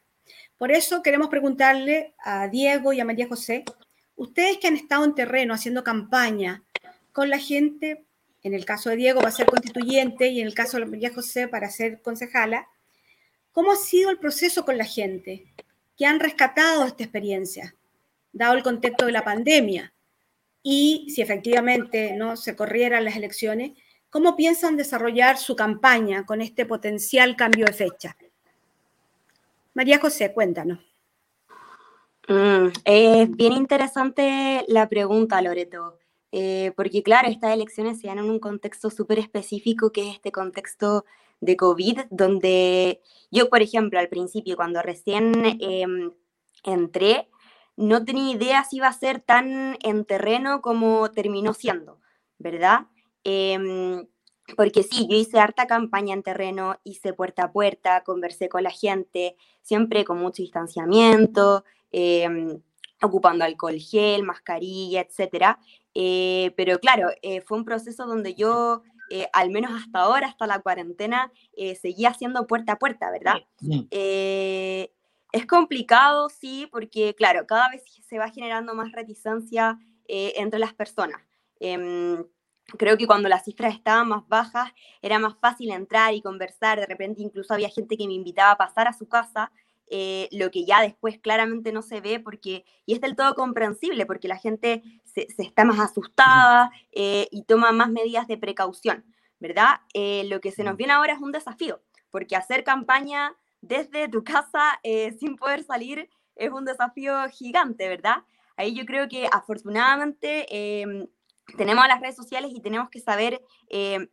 [0.56, 3.64] Por eso queremos preguntarle a Diego y a María José,
[4.16, 6.62] ustedes que han estado en terreno haciendo campaña
[7.12, 8.04] con la gente,
[8.42, 11.12] en el caso de Diego va a ser constituyente y en el caso de María
[11.12, 12.68] José para ser concejala,
[13.52, 15.44] ¿Cómo ha sido el proceso con la gente
[15.96, 17.76] que han rescatado esta experiencia,
[18.32, 19.92] dado el contexto de la pandemia?
[20.62, 23.72] y si efectivamente no se corrieran las elecciones,
[24.10, 28.16] ¿cómo piensan desarrollar su campaña con este potencial cambio de fecha?
[29.74, 30.78] María José, cuéntanos.
[32.28, 35.98] Mm, es bien interesante la pregunta, Loreto,
[36.30, 40.30] eh, porque claro, estas elecciones se dan en un contexto súper específico, que es este
[40.30, 41.04] contexto
[41.40, 43.00] de COVID, donde
[43.32, 46.12] yo, por ejemplo, al principio, cuando recién em,
[46.62, 47.28] entré,
[47.76, 52.00] no tenía idea si iba a ser tan en terreno como terminó siendo,
[52.38, 52.86] ¿verdad?
[53.24, 54.06] Em,
[54.56, 58.70] porque sí, yo hice harta campaña en terreno, hice puerta a puerta, conversé con la
[58.70, 62.60] gente, siempre con mucho distanciamiento, em,
[63.02, 65.58] ocupando alcohol gel, mascarilla, etc.
[65.94, 70.46] Eh, pero claro, eh, fue un proceso donde yo, eh, al menos hasta ahora, hasta
[70.46, 71.32] la cuarentena,
[71.80, 73.36] seguía haciendo puerta a puerta, ¿verdad?
[75.32, 80.74] Es complicado, sí, porque claro, cada vez se va generando más reticencia eh, entre las
[80.74, 81.22] personas.
[81.58, 82.22] Em,
[82.76, 86.86] creo que cuando las cifras estaban más bajas era más fácil entrar y conversar, de
[86.86, 89.50] repente incluso había gente que me invitaba a pasar a su casa,
[89.88, 94.04] eh, lo que ya después claramente no se ve porque, y es del todo comprensible,
[94.04, 99.06] porque la gente se, está más asustada eh, y toma más medidas de precaución,
[99.40, 99.80] ¿verdad?
[99.94, 104.78] lo que se nos viene ahora es un desafío, porque hacer campaña desde tu casa
[104.82, 108.24] eh, sin poder salir es un desafío gigante, ¿verdad?
[108.56, 110.46] Ahí yo creo que afortunadamente
[110.82, 111.06] em,
[111.56, 114.08] tenemos las redes sociales y tenemos que saber em,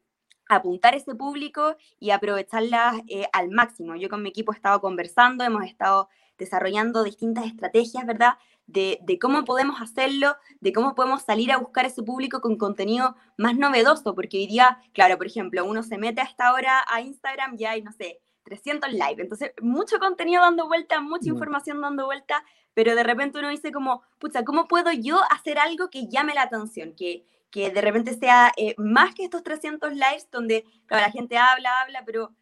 [0.48, 3.96] apuntar ese público y aprovecharlas eh, al máximo.
[3.96, 8.38] Yo con mi equipo he estado conversando, hemos estado desarrollando distintas estrategias, ¿verdad?
[8.66, 13.16] De, de, cómo podemos hacerlo, de cómo podemos salir a buscar ese público con contenido
[13.36, 17.02] más novedoso, porque hoy día, claro, por ejemplo, uno se mete a esta hora a
[17.02, 19.22] Instagram y hay, no sé, 300 live.
[19.22, 21.34] Entonces, mucho contenido dando vuelta, mucha mm.
[21.34, 25.90] información dando vuelta, pero de repente uno dice como, pucha, ¿cómo puedo yo hacer algo
[25.90, 26.94] que llame la atención?
[26.96, 31.82] Que, que de repente sea eh, más que estos 300 lives donde la gente habla,
[31.82, 32.34] habla, pero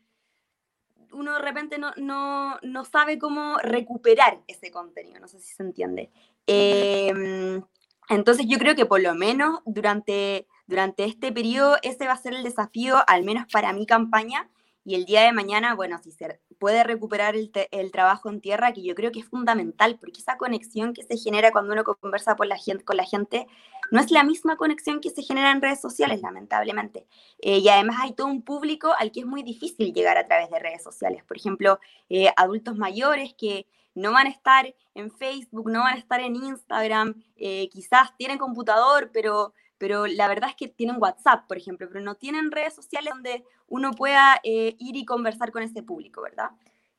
[1.12, 5.64] uno de repente no, no, no, sabe cómo recuperar ese contenido, no sé si se
[5.64, 6.12] entiende.
[6.46, 7.64] Em,
[8.10, 12.34] entonces yo creo que por lo menos durante, durante este periodo ese va a ser
[12.34, 14.50] el desafío, al menos para mi campaña,
[14.88, 18.82] y el día de mañana, bueno, si se puede recuperar el, trabajo en tierra, que
[18.82, 22.58] yo creo que es fundamental, porque esa conexión que se genera cuando uno conversa la
[22.58, 23.48] gente, con la gente
[23.92, 27.06] no es la misma conexión que se genera en redes sociales, lamentablemente.
[27.40, 30.50] Eh, y además hay todo un público al que es muy difícil llegar a través
[30.50, 31.22] de redes sociales.
[31.26, 36.00] Por ejemplo, eh, adultos mayores que no van a estar en Facebook, no van a
[36.00, 41.48] estar en Instagram, eh, quizás tienen computador, pero pero la verdad es que tienen WhatsApp,
[41.48, 45.64] por ejemplo, pero no tienen redes sociales donde uno pueda eh, ir y conversar con
[45.64, 46.50] ese público, ¿verdad?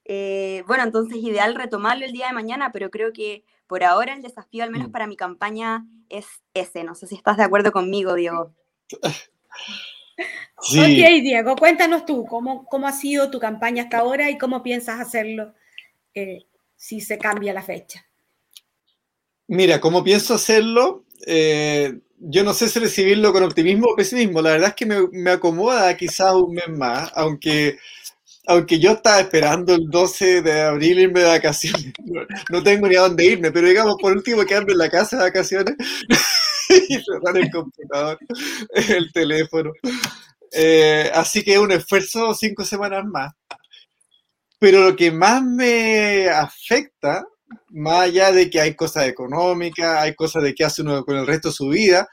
[0.05, 4.23] Eh, bueno, entonces ideal retomarlo el día de mañana, pero creo que por ahora el
[4.23, 4.93] desafío, al menos mm.
[4.93, 6.85] para mi campaña, es ese.
[6.85, 8.55] No sé si estás de acuerdo conmigo, Diego.
[10.61, 10.81] Sí.
[10.81, 14.99] Ok, Diego, cuéntanos tú, ¿cómo, ¿cómo ha sido tu campaña hasta ahora y cómo piensas
[14.99, 15.55] hacerlo
[16.13, 18.05] eh, si se cambia la fecha?
[19.47, 21.05] Mira, ¿cómo pienso hacerlo?
[22.21, 24.43] Yo no sé si recibirlo con optimismo o pesimismo.
[24.43, 27.79] La verdad es que me, acomoda quizás un mes más, aunque,
[28.47, 31.93] aunque yo estaba esperando el 12 de abril irme de vacaciones.
[32.51, 35.25] No, tengo ni a dónde irme, pero digamos, por último, quedarme en la casa de
[35.25, 35.75] vacaciones
[36.89, 38.19] y cerrar el computador,
[38.75, 39.73] el teléfono.
[40.53, 43.33] Eh, así que un esfuerzo cinco semanas más.
[44.59, 47.25] Pero lo que más me afecta
[47.69, 51.27] más allá de que hay cosas económicas, hay cosas de qué hace uno con el
[51.27, 52.09] resto de su vida,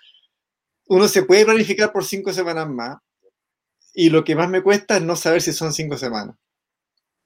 [0.88, 2.98] uno se puede planificar por cinco semanas más.
[3.94, 6.36] Y lo que más me cuesta es no saber si son cinco semanas.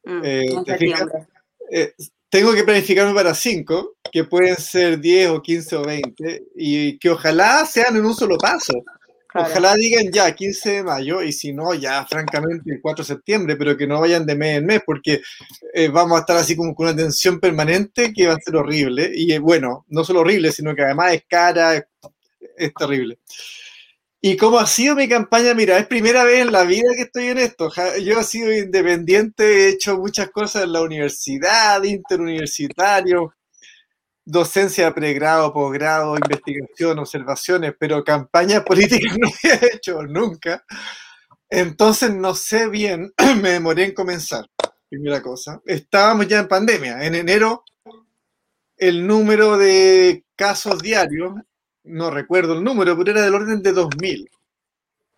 [0.03, 0.45] Mm, eh,
[1.71, 1.93] eh,
[2.29, 7.09] tengo que planificarme para cinco, que pueden ser 10 o 15 o 20, y que
[7.09, 8.73] ojalá sean en un solo paso.
[9.33, 13.55] Ojalá digan ya 15 de mayo y si no, ya francamente el 4 de septiembre,
[13.57, 15.21] pero que no vayan de mes en mes porque
[15.73, 19.11] eh, vamos a estar así como con una tensión permanente que va a ser horrible.
[19.13, 23.19] Y eh, bueno, no solo horrible, sino que además es cara, es, terrible.
[24.19, 25.53] ¿Y cómo ha sido mi campaña?
[25.53, 27.71] Mira, es primera vez en la vida que estoy en esto.
[28.03, 33.33] Yo he sido independiente, he hecho muchas cosas en la universidad, interuniversitario,
[34.29, 40.63] docencia pregrado, posgrado, investigación, observaciones, pero campaña política no he hecho nunca.
[41.49, 43.11] Entonces no sé bien,
[43.41, 44.45] me demoré en comenzar.
[44.87, 45.61] Primera cosa.
[45.65, 47.03] Estábamos ya en pandemia.
[47.03, 47.63] En enero
[48.77, 51.33] el número de casos diarios,
[51.83, 54.29] no recuerdo el número, pero era del orden de 2.000.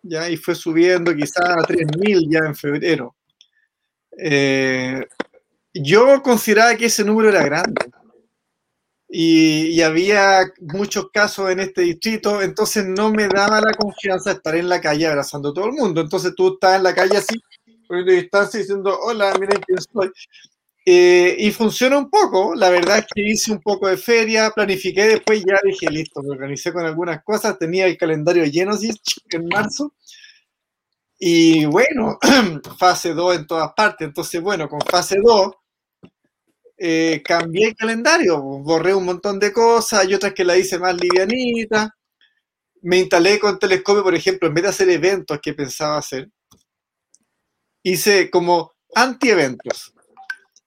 [0.02, 3.14] Ya, y fue subiendo quizás a 3.000 ya en febrero.
[4.18, 5.06] Eh,
[5.74, 7.92] yo consideraba que ese número era grande
[9.14, 14.56] y, había muchos casos en este distrito, entonces no me daba la confianza de estar
[14.56, 16.00] en la calle abrazando a todo el mundo.
[16.00, 17.38] Entonces tú estás en la calle así,
[17.86, 20.10] poniendo distancia diciendo, hola, miren quién soy.
[20.86, 25.06] Eh, y funciona un poco, la verdad es que hice un poco de feria, planifiqué,
[25.06, 28.90] después ya dije, listo, me organicé con algunas cosas, tenía el calendario lleno así
[29.30, 29.92] en marzo.
[31.18, 32.18] Y bueno,
[32.78, 35.52] fase 2 en todas partes, entonces bueno, con fase 2
[36.76, 40.94] eh, cambié el calendario, borré un montón de cosas y otras que la hice más
[40.94, 41.94] livianita.
[42.82, 46.28] Me instalé con telescopio, por ejemplo, en vez de hacer eventos que pensaba hacer,
[47.82, 49.92] hice como anti-eventos.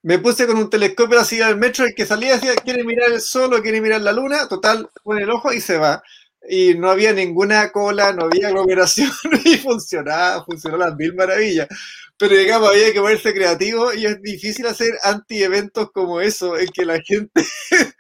[0.04, 3.22] Me puse con un telescopio así al metro, el que salía decía, quiere mirar el
[3.22, 6.04] sol o quiere mirar la luna, total, pone el ojo y se va.
[6.48, 9.10] Y no había ninguna cola, no había aglomeración
[9.46, 11.68] y funcionaba, funcionó las mil maravillas.
[12.17, 16.86] Pero digamos, había que ponerse creativo y es difícil hacer anti-eventos como eso, en que
[16.86, 17.43] la gente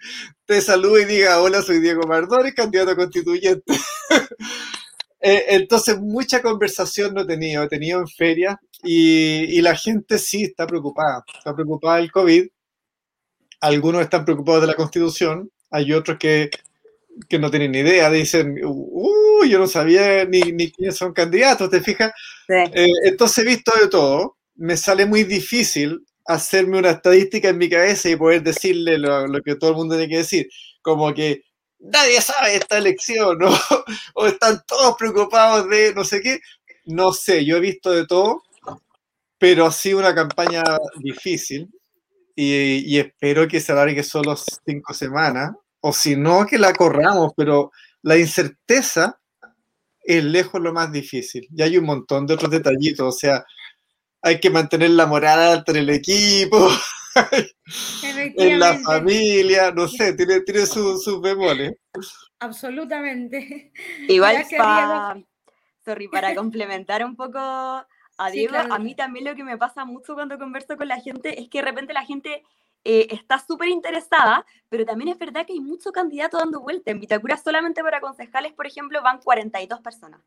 [0.45, 3.73] te salude y diga, hola, soy Diego Mardores, candidato constituyente.
[5.27, 10.19] Eh, entonces, mucha conversación no he tenido, he tenido en feria y, y, la gente
[10.19, 12.47] sí está preocupada, está preocupada del COVID.
[13.61, 16.51] Algunos están preocupados de la constitución, hay otros que,
[17.29, 21.69] que no tienen ni idea, dicen, uh, yo no sabía ni, ni quiénes son candidatos,
[21.69, 22.11] ¿te fijas?
[22.47, 27.69] Eh, entonces he visto de todo, me sale muy difícil hacerme una estadística en mi
[27.69, 30.49] cabeza y poder decirle lo, lo que todo el mundo tiene que decir,
[30.81, 31.43] como que
[31.79, 33.49] nadie sabe esta elección, ¿no?
[34.15, 36.39] o están todos preocupados de no sé qué,
[36.85, 38.43] no sé, yo he visto de todo,
[39.37, 40.63] pero ha sido una campaña
[40.97, 41.69] difícil
[42.35, 45.51] y, y espero que se alargue solo cinco semanas,
[45.87, 47.71] o si no, que la corramos, pero
[48.01, 49.19] la incerteza
[50.01, 51.47] es lejos lo más difícil.
[51.55, 53.45] Y hay un montón de otros detallitos, o sea,
[54.19, 56.69] hay que mantener la moral alta en el equipo,
[58.01, 61.21] en la familia, no sé, tiene, tiene sus su
[62.39, 63.71] Absolutamente.
[64.07, 65.21] Igual para,
[65.85, 70.15] sorry, para complementar un poco a Diego, a mí también lo que me pasa mucho
[70.15, 72.41] cuando converso con la gente es que de repente la gente
[72.85, 76.91] eh, está súper interesada, pero también es verdad que hay muchos candidatos dando vuelta.
[76.91, 80.21] En Vitacura solamente para concejales, por ejemplo, van 42 personas.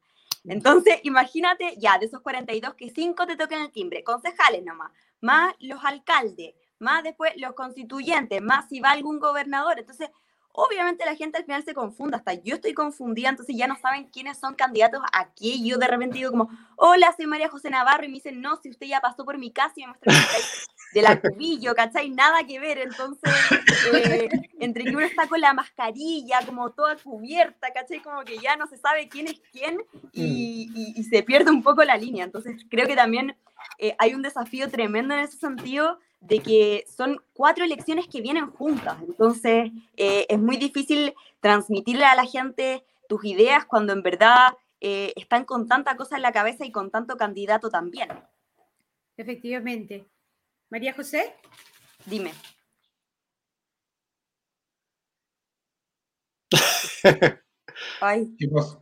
[0.44, 4.90] Entonces, imagínate, ya, de esos 42, que 5 te toquen el timbre, concejales nomás,
[5.21, 9.79] más los alcaldes, más después los constituyentes, más si va algún gobernador.
[9.79, 10.11] Entonces,
[10.51, 14.09] obviamente la gente al final se confunde, hasta yo estoy confundida, entonces ya no saben
[14.09, 15.62] quiénes son candidatos a qué.
[15.62, 18.71] Yo de repente digo como, hola, soy María José Navarro, y me dicen, no, si
[18.71, 20.12] usted ya pasó por mi casa y me muestra
[20.92, 22.11] de la cubillo, ¿cachai?
[22.11, 23.33] Nada que ver, entonces,
[23.92, 24.29] eh,
[24.61, 28.01] entre que uno está con la mascarilla, como toda cubierta, ¿cachai?
[28.01, 29.79] Como que ya no se sabe quién es quién
[30.12, 32.24] y, y, se pierde un poco la línea.
[32.24, 33.37] Entonces, creo que también
[33.79, 38.51] eh, hay un desafío tremendo en ese sentido de que son cuatro elecciones que vienen
[38.51, 38.96] juntas.
[39.07, 45.44] Entonces, eh, es muy difícil transmitirle a la gente tus ideas cuando en verdad están
[45.44, 48.11] con tanta cosa en la cabeza y con tanto candidato también.
[49.16, 50.07] Efectivamente.
[50.70, 51.35] María José.
[52.04, 52.33] Dime.
[58.00, 58.37] Ay.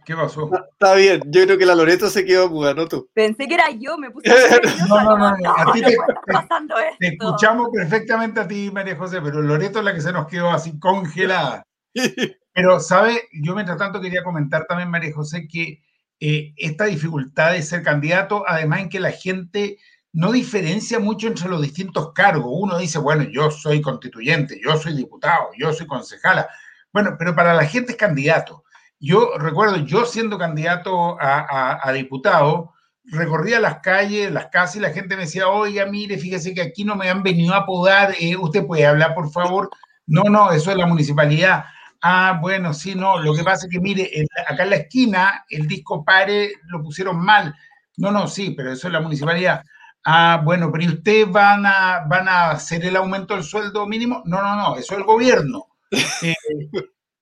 [0.04, 0.50] ¿Qué, pasó?
[0.72, 3.08] Está bien, yo creo que la Loreto se quedó muda, ¿no tú?
[3.12, 4.28] Pensé que era yo, me puse
[4.88, 5.96] No, no, no, no, a ti te,
[6.98, 10.50] te, escuchamos perfectamente a ti, María José, pero Loreto es la que se nos quedó
[10.50, 11.62] así congelada.
[12.56, 13.28] Pero, ¿sabe?
[13.42, 15.82] Yo mientras tanto quería comentar también, María José, que
[16.20, 19.76] eh, esta dificultad de ser candidato, además en que la gente
[20.12, 22.46] no diferencia mucho entre los distintos cargos.
[22.48, 26.48] Uno dice, bueno, yo soy constituyente, yo soy diputado, yo soy concejala.
[26.92, 28.64] Bueno, pero para la gente es candidato.
[28.98, 32.72] Yo recuerdo, yo siendo candidato a, diputado,
[33.04, 36.84] recorría las calles, las casas y la gente me decía, oiga, mire, fíjese que aquí
[36.84, 39.68] no me han venido a podar, eh, usted puede hablar, por favor.
[40.06, 41.66] No, no, eso es la municipalidad.
[42.00, 44.10] Ah, bueno, sí, no, lo que pasa es que, mire,
[44.48, 47.54] acá en la esquina el disco pare lo pusieron mal.
[47.96, 49.62] No, no, sí, pero eso es la municipalidad.
[50.08, 54.22] Ah, bueno, pero ¿y ustedes van a, van a hacer el aumento del sueldo mínimo?
[54.24, 55.66] No, no, no, eso es el gobierno.
[56.22, 56.34] Eh,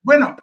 [0.02, 0.36] bueno,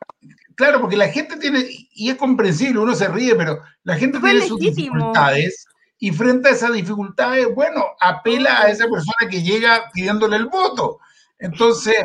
[0.55, 4.47] claro, porque la gente tiene, y es comprensible, uno se ríe, pero la gente tiene
[4.47, 5.65] sus dificultades
[5.99, 10.99] y frente a esas dificultades, bueno, apela a esa persona que llega pidiéndole el voto.
[11.37, 11.95] Entonces,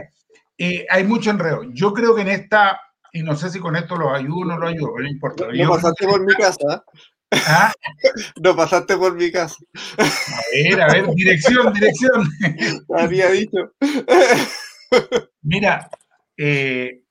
[0.59, 1.63] eh, hay mucho enredo.
[1.73, 2.79] Yo creo que en esta,
[3.13, 5.47] y no sé si con esto lo ayudo o no lo ayudo, no importa.
[5.51, 6.85] No, pasaste por mi casa.
[7.33, 7.73] ¿Ah?
[8.43, 9.57] No pasaste por mi casa.
[9.99, 12.29] A ver, a ver, dirección, dirección.
[12.97, 13.73] Había dicho.
[15.43, 15.89] Mira,
[16.37, 17.03] eh,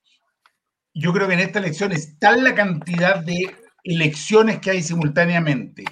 [0.93, 5.83] yo creo que en esta elección es tal la cantidad de elecciones que hay simultáneamente,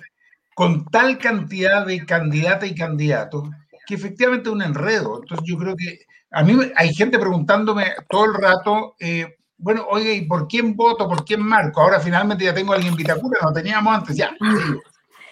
[0.56, 3.50] con tal cantidad de candidatas y candidatos,
[3.86, 5.20] que efectivamente es un enredo.
[5.22, 6.00] Entonces yo creo que
[6.32, 11.08] A mí hay gente preguntándome todo el rato, eh, bueno, oye, ¿y por quién voto?
[11.08, 11.82] ¿Por quién marco?
[11.82, 14.36] Ahora finalmente ya tengo a alguien en Vitacura, no teníamos antes, ya.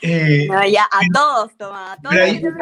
[0.02, 2.16] Eh, ya, a todos, toma, a todos.
[2.16, 2.54] Hay, con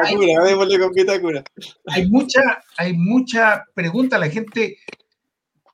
[0.92, 1.44] Vitacura.
[1.86, 2.40] hay mucha,
[2.76, 4.78] hay mucha pregunta, la gente,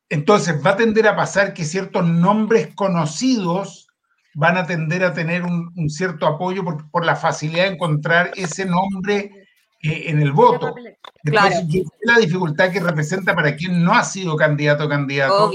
[0.08, 3.88] entonces va a tender a pasar que ciertos nombres conocidos
[4.34, 8.66] van a tender a tener un, cierto apoyo por, por, la facilidad de encontrar ese
[8.66, 9.46] nombre
[9.82, 10.74] eh, en el voto.
[11.22, 15.50] Después, la dificultad que representa para quien no ha sido candidato o candidato,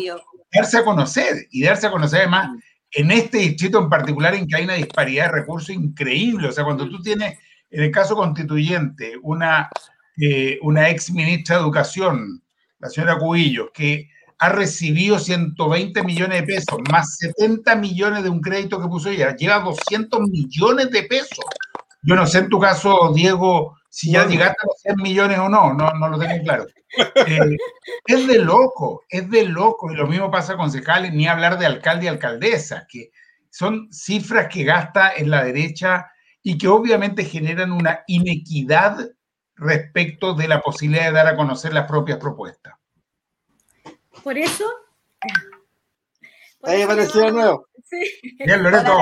[0.54, 2.49] darse a conocer y darse a conocer además
[2.91, 6.49] en este distrito en particular en que hay una disparidad de recursos increíble.
[6.49, 7.38] O sea, cuando tú tienes,
[7.70, 9.70] en el caso constituyente, una,
[10.18, 12.41] eh, una ex ministra de Educación,
[12.80, 18.41] la señora Cubillos, que ha recibido 120 millones de pesos, más 70 millones de un
[18.41, 21.45] crédito que puso ella, lleva 200 millones de pesos.
[22.02, 25.47] Yo no sé en tu caso, Diego, si ya llegaste a los 100 millones o
[25.47, 26.66] no, no, no lo tengo claro.
[26.98, 27.58] Eh,
[28.06, 29.92] es de loco, es de loco.
[29.92, 33.12] Y lo mismo pasa con concejales, ni hablar de alcalde y alcaldesa, que
[33.50, 36.12] son cifras que gasta en la derecha
[36.42, 39.10] y que obviamente generan una inequidad
[39.56, 42.74] respecto de la posibilidad de dar a conocer las propias propuestas.
[44.24, 44.66] Por eso.
[46.64, 47.68] Ahí apareció de nuevo.
[47.84, 48.00] Sí.
[48.46, 48.96] Bien, Loreto.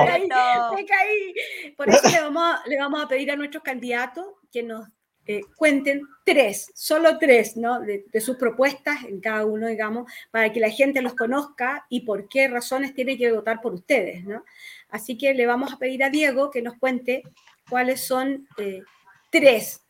[1.76, 4.88] Por eso le vamos, le vamos a pedir a nuestros candidatos que nos
[5.30, 7.78] eh, cuenten tres, solo tres, ¿no?
[7.78, 12.28] De, sus propuestas en cada uno, digamos, para que la gente los conozca y por
[12.28, 14.44] qué razones tiene que votar por ustedes, ¿no?
[14.88, 17.22] Así que le vamos a pedir a Diego que nos cuente
[17.68, 18.82] cuáles son eh,
[19.30, 19.82] tres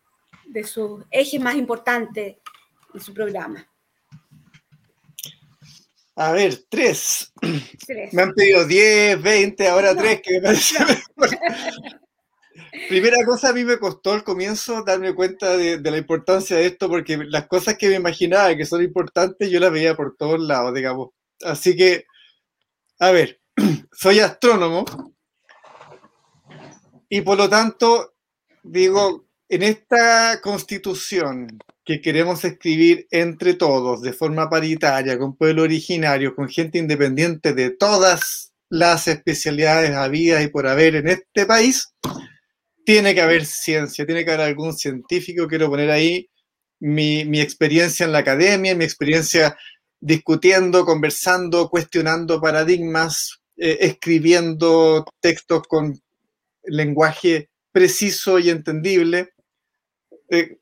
[0.45, 2.36] de sus ejes más importantes
[2.93, 3.66] en su programa.
[6.16, 7.32] A ver, tres.
[8.12, 10.76] Me han pedido 10, 20, ahora tres, que me parece
[12.89, 16.89] Primera cosa, a mí me costó al comienzo darme cuenta de, la importancia de esto,
[16.89, 20.75] porque las cosas que me imaginaba que son importantes, yo las veía por todos lados,
[20.75, 21.11] digamos.
[21.43, 22.05] Así que,
[22.99, 23.41] a ver,
[23.93, 24.85] soy astrónomo
[27.09, 28.14] y por lo tanto,
[28.62, 36.37] digo, en esta constitución que queremos escribir entre todos, de forma paritaria, con pueblo originario,
[36.37, 41.93] con gente independiente de todas las especialidades habidas y por haber en este país,
[42.91, 45.47] tiene que haber ciencia, tiene que haber algún científico.
[45.47, 46.28] Quiero poner ahí
[46.80, 49.57] mi, experiencia en la academia, mi experiencia
[50.01, 56.01] discutiendo, conversando, cuestionando paradigmas, eh, escribiendo textos con
[56.64, 59.34] lenguaje preciso y entendible.
[60.28, 60.59] Eh,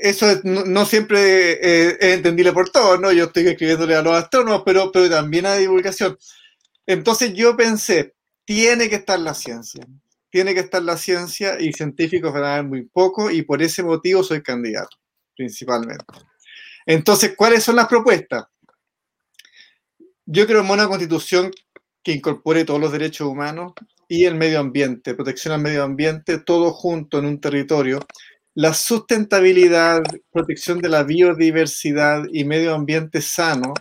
[0.00, 3.10] eso no, siempre eh, es entendible por todos, ¿no?
[3.10, 6.16] Yo estoy escribiéndole a los astrónomos, pero, pero también a divulgación.
[6.86, 8.14] Entonces yo pensé,
[8.44, 9.84] tiene que estar la ciencia,
[10.34, 13.84] tiene que estar la ciencia y científicos van a haber muy poco y por ese
[13.84, 14.96] motivo soy candidato,
[15.36, 16.04] principalmente.
[16.84, 18.46] Entonces, ¿cuáles son las propuestas?
[20.26, 21.52] Yo creo en una constitución
[22.02, 23.74] que incorpore todos los derechos humanos
[24.08, 28.00] y el medio ambiente, protección al medio ambiente, todo junto en un territorio
[28.56, 33.74] la sustentabilidad, protección de la biodiversidad y medio ambiente sano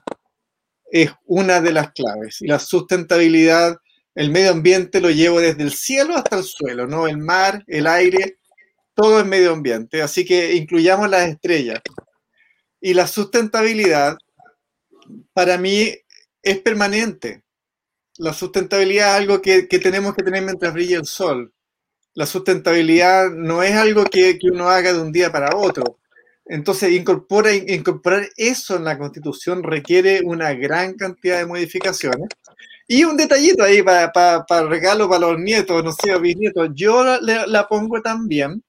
[0.91, 2.41] es una de las claves.
[2.41, 3.77] Y la sustentabilidad,
[4.15, 7.07] el medio ambiente lo llevo desde el cielo hasta el suelo, ¿no?
[7.07, 8.39] El mar, el aire,
[8.93, 10.01] todo es medio ambiente.
[10.01, 11.81] Así que incluyamos las estrellas.
[12.79, 14.17] Y la sustentabilidad,
[15.33, 15.95] para mí,
[16.41, 17.43] es permanente.
[18.17, 21.53] La sustentabilidad es algo que, que tenemos que tener mientras brilla el sol
[22.15, 25.99] la sustentabilidad no es algo que, uno haga de un día para otro.
[26.45, 32.29] Entonces, incorpora, incorporar eso en la Constitución requiere una gran cantidad de modificaciones.
[32.93, 36.69] Y un detallito ahí para, para, regalo para los nietos, no sé, bisnietos.
[36.75, 38.63] Yo la, pongo también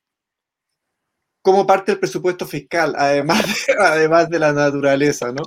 [1.43, 5.43] como parte del presupuesto fiscal, además de, además de la naturaleza, ¿no?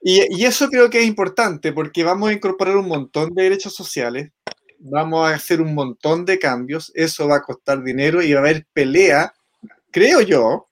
[0.00, 3.76] Y, y, eso creo que es importante porque vamos a incorporar un montón de derechos
[3.76, 4.32] sociales
[4.78, 8.42] vamos a hacer un montón de cambios, eso va a costar dinero y va a
[8.42, 9.32] haber pelea,
[9.92, 10.68] creo yo,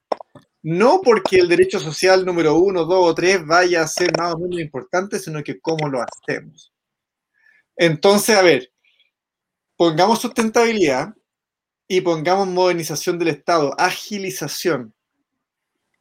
[0.62, 4.38] no porque el derecho social número uno, dos o tres vaya a ser más o
[4.38, 6.74] menos importante, sino que cómo lo hacemos.
[7.77, 8.72] Entonces, a ver,
[9.77, 11.14] pongamos sustentabilidad
[11.89, 14.95] y pongamos modernización del Estado, agilización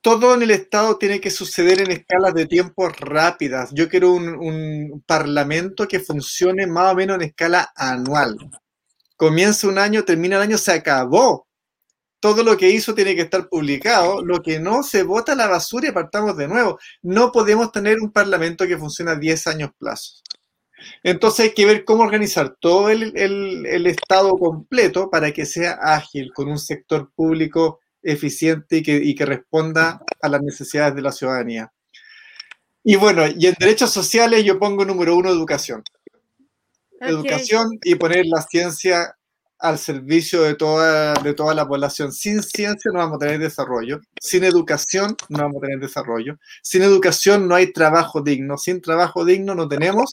[0.03, 3.69] todo en el Estado tiene que suceder en escalas de tiempo rápidas.
[3.73, 8.37] Yo quiero un, parlamento que funcione más o menos en escala anual.
[9.15, 11.47] Comienza un año, termina el año, se acabó.
[12.19, 14.21] Todo lo que hizo tiene que estar publicado.
[14.21, 16.77] Lo que no, se vota a la basura y partamos de nuevo.
[17.01, 20.15] No podemos tener un parlamento que funcione a 10 años plazo.
[21.03, 26.47] Entonces hay que ver cómo organizar todo el Estado completo para que sea ágil, con
[26.47, 31.71] un sector público eficiente y que, y que responda a las necesidades de la ciudadanía.
[32.83, 35.83] Y bueno, y en derechos sociales yo pongo número uno educación.
[36.99, 39.15] Educación y poner la ciencia
[39.59, 42.11] al servicio de toda, de toda la población.
[42.11, 46.81] Sin ciencia no vamos a tener desarrollo, sin educación no vamos a tener desarrollo, sin
[46.81, 50.11] educación no hay trabajo digno, sin trabajo digno no tenemos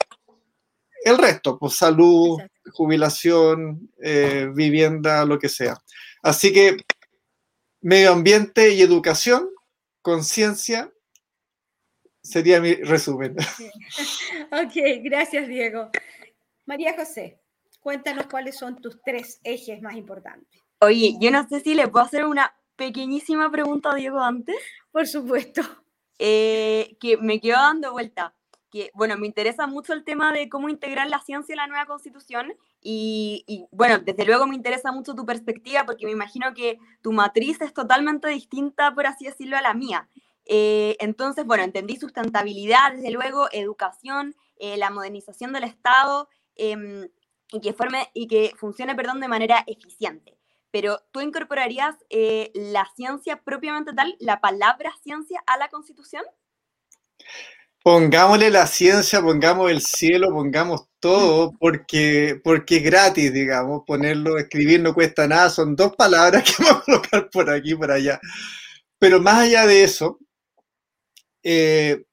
[1.04, 2.38] el resto, pues salud,
[2.72, 5.76] jubilación, eh, vivienda, lo que sea.
[6.22, 6.76] Así que
[7.80, 9.48] medio ambiente y educación,
[10.02, 10.92] conciencia,
[12.22, 13.36] sería mi resumen.
[14.52, 15.90] Ok, gracias Diego.
[16.66, 17.40] María José,
[17.80, 20.60] cuéntanos cuáles son tus tres ejes más importantes.
[20.80, 24.56] Oye, yo no sé si le puedo hacer una pequeñísima pregunta a Diego antes.
[24.90, 25.62] Por supuesto.
[26.22, 28.34] Eh, que me quedo dando vuelta.
[28.70, 31.86] Que, bueno, me interesa mucho el tema de cómo integrar la ciencia en la nueva
[31.86, 32.52] constitución
[32.82, 37.60] y, bueno, desde luego me interesa mucho tu perspectiva porque me imagino que tu matriz
[37.60, 40.08] es totalmente distinta, por así decirlo, a la mía.
[40.46, 47.08] Eh, entonces, bueno, entendí sustentabilidad, desde luego, educación, eh, la modernización del Estado em,
[47.52, 50.36] y, que forme, y que funcione perdón, de manera eficiente.
[50.70, 56.24] Pero tú incorporarías eh, la ciencia propiamente tal, la palabra ciencia a la Constitución?
[57.82, 64.80] Pongámosle la ciencia, pongamos el cielo, pongamos todo, porque, porque es gratis, digamos, ponerlo, escribir
[64.80, 68.20] no cuesta nada, son dos palabras que vamos a colocar por aquí, por allá.
[68.98, 70.18] Pero más allá de eso,
[71.42, 72.04] eh,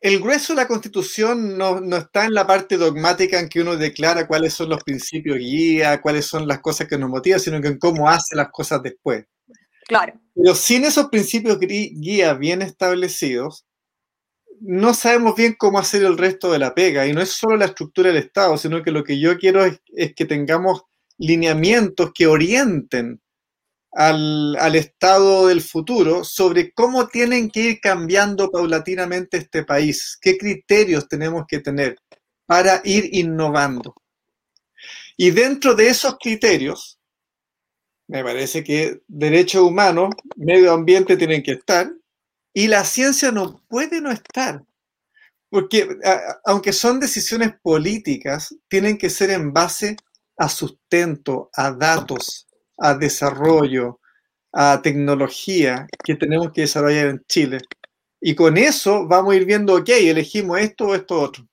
[0.00, 4.26] el grueso de la constitución no, está en la parte dogmática en que uno declara
[4.26, 7.78] cuáles son los principios guía, cuáles son las cosas que nos motivan, sino que en
[7.78, 9.24] cómo hace las cosas después.
[9.86, 10.20] Claro.
[10.34, 13.64] Pero sin esos principios guía bien establecidos,
[14.64, 17.06] no sabemos bien cómo hacer el resto de la pega.
[17.06, 20.14] Y no es solo la estructura del Estado, sino que lo que yo quiero es
[20.14, 20.82] que tengamos
[21.18, 23.20] lineamientos que orienten
[23.92, 31.08] al, estado del futuro sobre cómo tienen que ir cambiando paulatinamente este país, qué criterios
[31.08, 31.96] tenemos que tener
[32.46, 33.94] para ir innovando.
[35.16, 36.98] Y dentro de esos criterios,
[38.08, 41.92] me parece que derechos humanos, medio ambiente tienen que estar,
[42.54, 44.62] y la ciencia no puede no estar.
[45.48, 45.98] Porque
[46.44, 49.96] aunque son decisiones políticas, tienen que ser en base
[50.38, 52.48] a sustento, a datos,
[52.78, 54.00] a desarrollo,
[54.52, 57.58] a tecnología que tenemos que desarrollar en Chile.
[58.20, 61.46] Y con eso vamos a ir viendo, ok, elegimos esto o esto otro.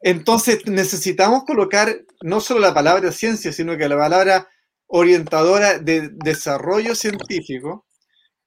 [0.00, 4.48] Entonces necesitamos colocar no solo la palabra ciencia, sino que la palabra
[4.86, 7.87] orientadora de desarrollo científico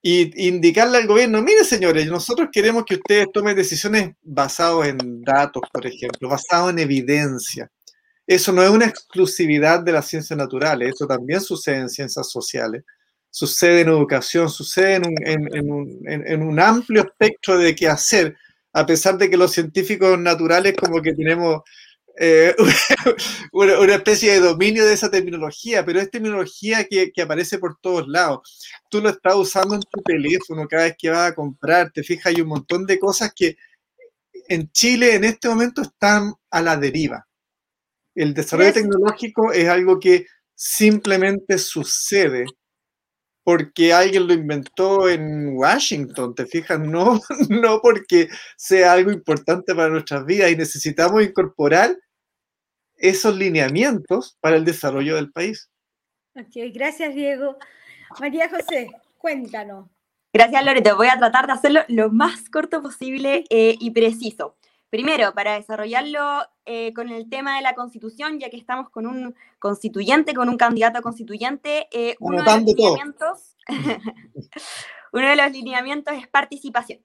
[0.02, 5.62] y indicarle al gobierno, mire señores, nosotros queremos que ustedes tomen decisiones basadas en datos,
[5.72, 7.70] por ejemplo, basadas en evidencia.
[8.26, 12.84] Eso no es una exclusividad de las ciencias naturales, eso también sucede en ciencias sociales,
[13.30, 18.36] sucede en educación, sucede en un, amplio espectro de qué hacer,
[18.74, 21.62] a pesar de que los científicos naturales como que tenemos
[22.20, 22.56] eh,
[23.52, 28.08] una, especie de dominio de esa terminología, pero es terminología que, que, aparece por todos
[28.08, 28.60] lados.
[28.90, 32.28] Tú lo estás usando en tu teléfono cada vez que vas a comprar, te fijas,
[32.28, 33.56] hay un montón de cosas que
[34.48, 37.26] en Chile en este momento están a la deriva.
[38.14, 42.46] El desarrollo tecnológico es algo que simplemente sucede
[43.52, 46.80] porque alguien lo inventó en Washington, ¿te fijas?
[46.80, 51.94] No, no porque sea algo importante para nuestras vidas y necesitamos incorporar
[52.96, 55.70] esos lineamientos para el desarrollo del país.
[56.34, 57.58] Ok, gracias Diego.
[58.22, 59.90] María José, cuéntanos.
[60.32, 64.56] Gracias Loreto, voy a tratar de hacerlo lo más corto posible eh, y preciso.
[64.92, 69.34] Primero, para desarrollarlo eh, con el tema de la constitución, ya que estamos con un
[69.58, 73.56] constituyente, con un candidato constituyente, eh, uno, de los lineamientos,
[75.14, 77.00] uno de los lineamientos es participación.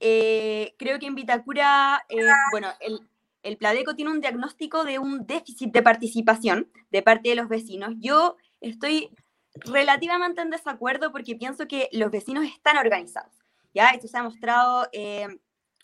[0.00, 2.06] Eh, creo que en Vitacura,
[2.52, 3.06] bueno, el,
[3.42, 7.92] el Pladeco tiene un diagnóstico de un déficit de participación de parte de los vecinos.
[7.98, 9.10] Yo estoy
[9.56, 13.34] relativamente en desacuerdo porque pienso que los vecinos están organizados.
[13.74, 13.90] ¿ya?
[13.90, 14.88] Esto se ha mostrado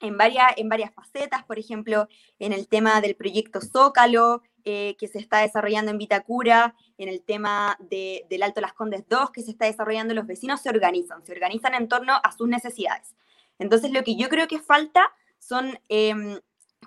[0.02, 5.08] en varias, en varias facetas, por ejemplo, en el tema del proyecto Zócalo, eh, que
[5.08, 9.52] se está desarrollando en Vitacura, en el tema del Alto Las Condes 2, que se
[9.52, 13.14] está desarrollando, los vecinos se organizan, se organizan en torno a sus necesidades.
[13.58, 16.38] Entonces, lo que yo creo que falta son em,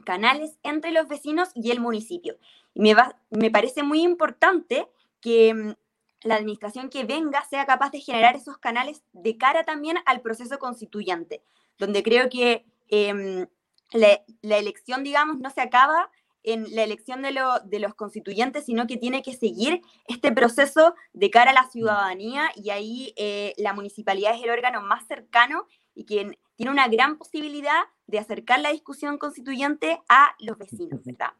[0.05, 2.37] canales entre los vecinos y el municipio.
[2.73, 2.95] Y me,
[3.29, 4.87] me parece muy importante
[5.21, 5.75] que em,
[6.21, 10.59] la administración que venga sea capaz de generar esos canales de cara también al proceso
[10.59, 11.43] constituyente,
[11.77, 13.47] donde creo que Em,
[13.91, 16.09] la, elección, digamos, no se acaba
[16.43, 17.33] en la elección de,
[17.65, 22.51] de, los constituyentes, sino que tiene que seguir este proceso de cara a la ciudadanía
[22.55, 27.17] y ahí eh, la municipalidad es el órgano más cercano y quien tiene una gran
[27.17, 31.31] posibilidad de acercar la discusión constituyente a los vecinos, ¿verdad?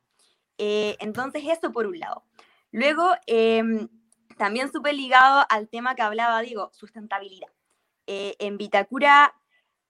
[0.57, 2.23] Eh, entonces, eso por un lado.
[2.71, 3.87] Luego, em,
[4.37, 7.49] también súper ligado al tema que hablaba, digo, sustentabilidad.
[8.07, 9.33] Eh, en Vitacura,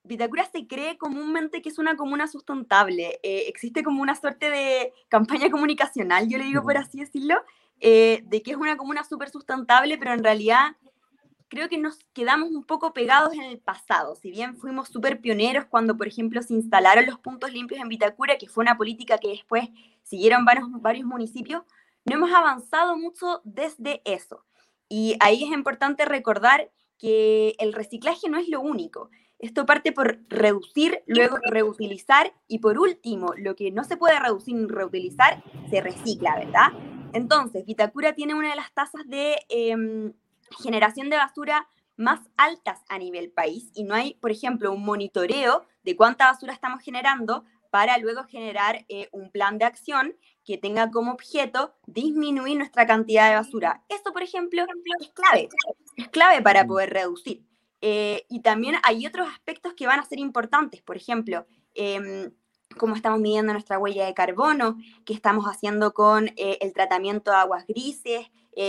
[0.06, 3.20] Vitacura se cree comúnmente que es una comuna sustentable.
[3.22, 7.36] Eh, existe como una suerte de campaña comunicacional, yo le digo por así decirlo,
[7.78, 10.76] de que es una comuna súper sustentable, pero en realidad
[11.48, 14.16] creo que nos quedamos un poco pegados en el pasado.
[14.16, 18.38] Si bien fuimos súper pioneros cuando, por ejemplo, se instalaron los puntos limpios en Vitacura,
[18.38, 19.68] que fue una política que después
[20.02, 21.62] siguieron varios, varios municipios,
[22.04, 24.44] no hemos avanzado mucho desde eso.
[24.88, 29.10] Y ahí es importante recordar que el reciclaje no es lo único.
[29.38, 34.54] Esto parte por reducir, luego reutilizar y por último, lo que no se puede reducir
[34.56, 36.72] ni reutilizar, se recicla, ¿verdad?
[37.12, 40.12] Entonces, Vitacura tiene una de las tasas de em,
[40.58, 45.64] generación de basura más altas a nivel país y no hay, por ejemplo, un monitoreo
[45.82, 50.90] de cuánta basura estamos generando para luego generar eh, un plan de acción que tenga
[50.90, 53.84] como objeto disminuir nuestra cantidad de basura.
[53.88, 54.64] Esto, por ejemplo,
[55.00, 55.48] es clave,
[55.96, 56.68] es clave para mm.
[56.68, 57.42] poder reducir.
[57.80, 62.32] Eh, y también hay otros aspectos que van a ser importantes, por ejemplo, em,
[62.78, 67.36] cómo estamos midiendo nuestra huella de carbono, qué estamos haciendo con eh, el tratamiento de
[67.38, 68.26] aguas grises,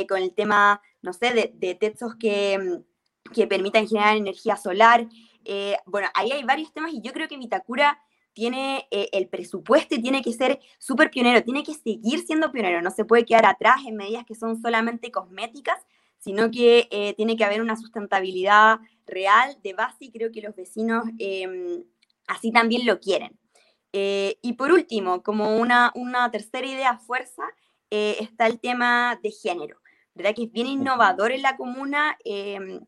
[0.10, 5.08] con el tema no sé, de, de textos que, mm, que, permitan generar energía solar.
[5.46, 8.00] Eh, bueno, ahí hay varios temas y yo creo que Vitacura
[8.34, 12.82] tiene eh, el presupuesto y tiene que ser súper pionero, tiene que seguir siendo pionero,
[12.82, 15.80] no se puede quedar atrás en medidas que son solamente cosméticas,
[16.20, 20.56] sino que eh, tiene que haber una sustentabilidad real de base y creo que los
[20.56, 21.84] vecinos em,
[22.28, 23.38] así también lo quieren.
[23.94, 27.44] y por último, como una, una tercera idea fuerza,
[27.90, 29.80] está el tema de género.
[30.18, 30.36] ¿verdad?
[30.36, 32.18] Que es bien innovador en la comuna.
[32.26, 32.82] Em,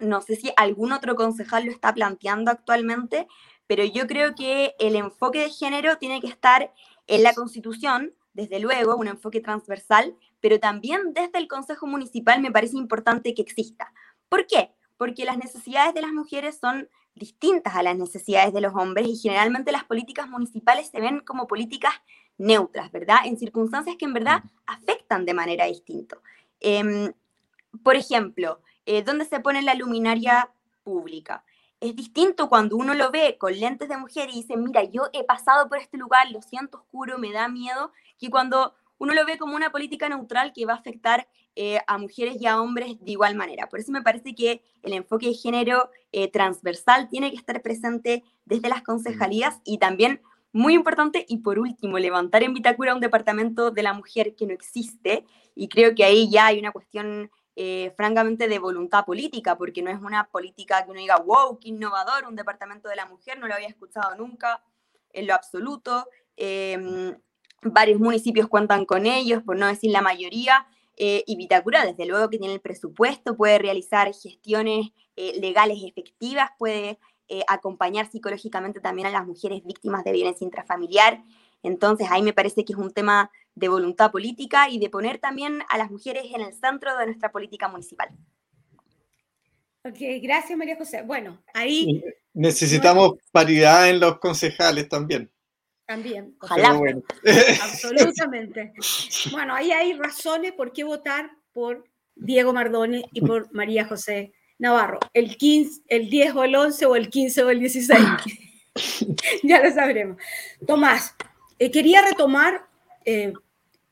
[0.00, 3.28] no sé si algún otro concejal lo está planteando actualmente,
[3.66, 6.72] pero yo creo que el enfoque de género tiene que estar
[7.06, 12.50] en la Constitución, desde luego, un enfoque transversal, pero también desde el Consejo Municipal me
[12.50, 13.92] parece importante que exista.
[14.28, 14.72] ¿Por qué?
[15.00, 19.16] Porque las necesidades de las mujeres son distintas a las necesidades de los hombres y
[19.16, 21.94] generalmente las políticas municipales se ven como políticas
[22.36, 23.20] neutras, ¿verdad?
[23.24, 26.18] En circunstancias que en verdad afectan de manera distinta.
[26.60, 27.14] Em,
[27.82, 30.50] por ejemplo, eh, ¿dónde se pone la luminaria
[30.82, 31.46] pública?
[31.80, 35.24] Es distinto cuando uno lo ve con lentes de mujer y dice, mira, yo he
[35.24, 39.38] pasado por este lugar, lo siento oscuro, me da miedo, que cuando uno lo ve
[39.38, 41.26] como una política neutral que va a afectar
[41.56, 43.68] eh, a mujeres y a hombres de igual manera.
[43.68, 48.24] Por eso me parece que el enfoque de género eh, transversal tiene que estar presente
[48.44, 50.20] desde las concejalías y también
[50.52, 51.24] muy importante.
[51.28, 55.24] Y por último, levantar en Vitacura un departamento de la mujer que no existe.
[55.54, 59.90] Y creo que ahí ya hay una cuestión eh, francamente de voluntad política, porque no
[59.90, 63.46] es una política que uno diga, wow, qué innovador, un departamento de la mujer, no
[63.46, 64.62] lo había escuchado nunca
[65.12, 66.08] en lo absoluto.
[66.36, 67.16] Em,
[67.62, 70.66] varios municipios cuentan con ellos, por no decir la mayoría.
[71.02, 76.50] Eh, y Vitacura, desde luego que tiene el presupuesto, puede realizar gestiones eh, legales efectivas,
[76.58, 81.22] puede eh, acompañar psicológicamente también a las mujeres víctimas de violencia intrafamiliar.
[81.62, 85.62] Entonces ahí me parece que es un tema de voluntad política y de poner también
[85.70, 88.10] a las mujeres en el centro de nuestra política municipal.
[89.82, 91.00] Ok, gracias María José.
[91.00, 92.04] Bueno, ahí...
[92.34, 95.32] Necesitamos paridad en los concejales también.
[95.90, 96.36] También.
[96.40, 96.80] Ojalá.
[97.62, 98.72] Absolutamente.
[99.32, 101.84] Bueno, ahí hay razones por qué votar por
[102.14, 106.94] Diego Mardone y por María José Navarro, el 15, el 10 o el 11 o
[106.94, 108.00] el 15 o el 16.
[109.42, 110.16] ya lo sabremos.
[110.64, 111.16] Tomás,
[111.58, 112.66] eh, quería retomar,
[113.04, 113.32] eh,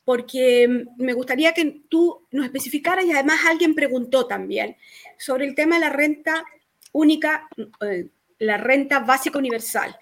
[0.05, 4.77] porque me gustaría que tú nos especificaras, y además alguien preguntó también,
[5.19, 6.45] sobre el tema de la renta
[6.93, 7.49] única,
[7.81, 8.07] eh,
[8.39, 9.97] la renta básica universal.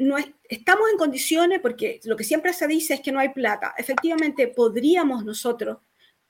[0.00, 0.16] No
[0.48, 3.74] estamos en condiciones, porque lo que siempre se dice es que no hay plata.
[3.76, 5.78] Efectivamente, podríamos nosotros,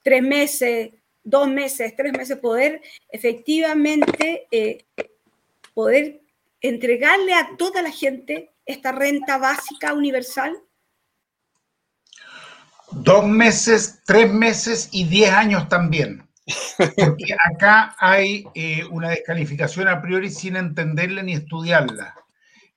[0.03, 0.91] tres meses,
[1.23, 4.85] dos meses, tres meses, poder efectivamente eh,
[5.75, 6.21] poder
[6.61, 10.57] entregarle a toda la gente esta renta básica universal?
[12.93, 16.27] Dos meses, tres meses y diez años también.
[16.77, 22.15] Porque acá hay eh, una descalificación a priori sin entenderla ni estudiarla.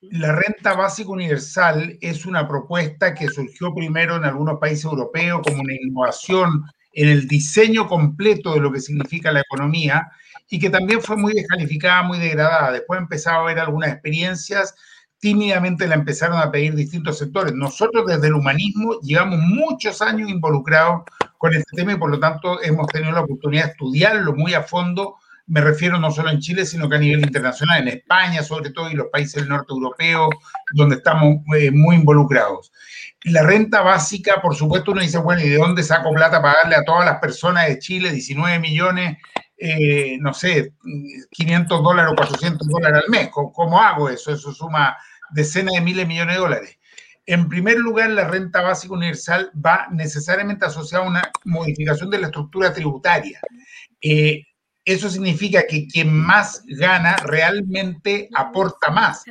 [0.01, 5.61] La renta básica universal es una propuesta que surgió primero en algunos países europeos como
[5.61, 10.09] una innovación en el diseño completo de lo que significa la economía
[10.49, 12.71] y que también fue muy descalificada, muy degradada.
[12.71, 14.73] Después empezaba a haber algunas experiencias
[15.19, 17.53] tímidamente la empezaron a pedir distintos sectores.
[17.53, 21.03] Nosotros desde el humanismo llevamos muchos años involucrados
[21.37, 24.63] con este tema y por lo tanto hemos tenido la oportunidad de estudiarlo muy a
[24.63, 25.15] fondo.
[25.49, 28.91] Me refiero no solo en Chile, sino que a nivel internacional, en España sobre todo
[28.91, 30.29] y los países del norte europeo,
[30.73, 32.71] donde estamos eh, muy involucrados.
[33.23, 36.75] La renta básica, por supuesto, uno dice, bueno, ¿y de dónde saco plata para darle
[36.75, 39.17] a todas las personas de Chile 19 millones,
[39.57, 40.73] eh, no sé,
[41.31, 43.29] 500 dólares o 400 dólares al mes?
[43.31, 44.31] ¿Cómo, hago eso?
[44.31, 44.95] Eso suma
[45.31, 46.79] decenas de miles de millones de dólares.
[47.25, 52.27] En primer lugar, la renta básica universal va necesariamente asociada a una modificación de la
[52.27, 53.41] estructura tributaria.
[53.99, 54.43] Eh,
[54.93, 59.23] eso significa que quien más gana realmente aporta más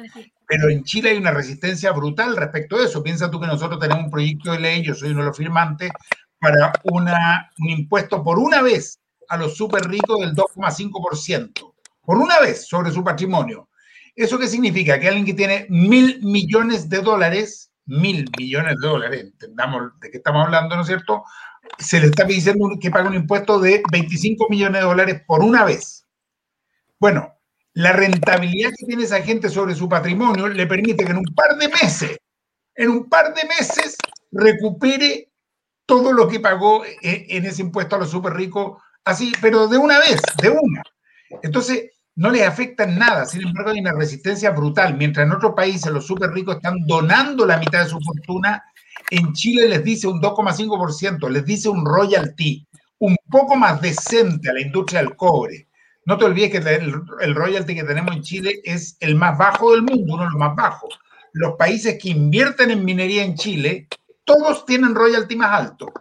[0.49, 3.03] pero en Chile hay una resistencia brutal respecto a eso.
[3.03, 5.91] Piensa tú que nosotros tenemos un proyecto de ley, yo soy uno de los firmantes,
[6.41, 8.99] para una, un impuesto por una vez
[9.29, 13.69] a los súper ricos del 2,5%, por una vez sobre su patrimonio.
[14.17, 14.99] ¿Eso qué significa?
[14.99, 20.18] Que alguien que tiene mil millones de dólares, mil millones de dólares, entendamos de qué
[20.18, 21.24] estamos hablando, ¿no es cierto?
[21.78, 25.64] Se le está diciendo que pague un impuesto de 25 millones de dólares por una
[25.64, 26.07] vez.
[27.01, 27.34] Bueno,
[27.72, 31.57] la rentabilidad que tiene esa gente sobre su patrimonio le permite que en un par
[31.57, 32.18] de meses,
[32.74, 33.97] en un par de meses,
[34.30, 35.30] recupere
[35.86, 39.78] todo lo que pagó e, en ese impuesto a los súper ricos, así, pero de
[39.78, 40.82] una vez, de una.
[41.43, 43.25] Entonces, no les afecta en nada.
[43.27, 44.97] Sin embargo, hay una resistencia brutal.
[44.97, 48.64] Mientras en otros países los súper ricos están donando la mitad de su fortuna,
[49.09, 52.66] en Chile les dice un 2,5%, les dice un royalty,
[52.99, 55.69] un poco más decente a la industria del cobre,
[56.07, 59.83] no te olvides que el, royalty que tenemos en Chile es el más bajo del
[59.83, 60.99] mundo, uno de los más bajos.
[61.35, 63.87] Los países que invierten en minería en Chile,
[64.25, 65.93] todos tienen royalty más alto.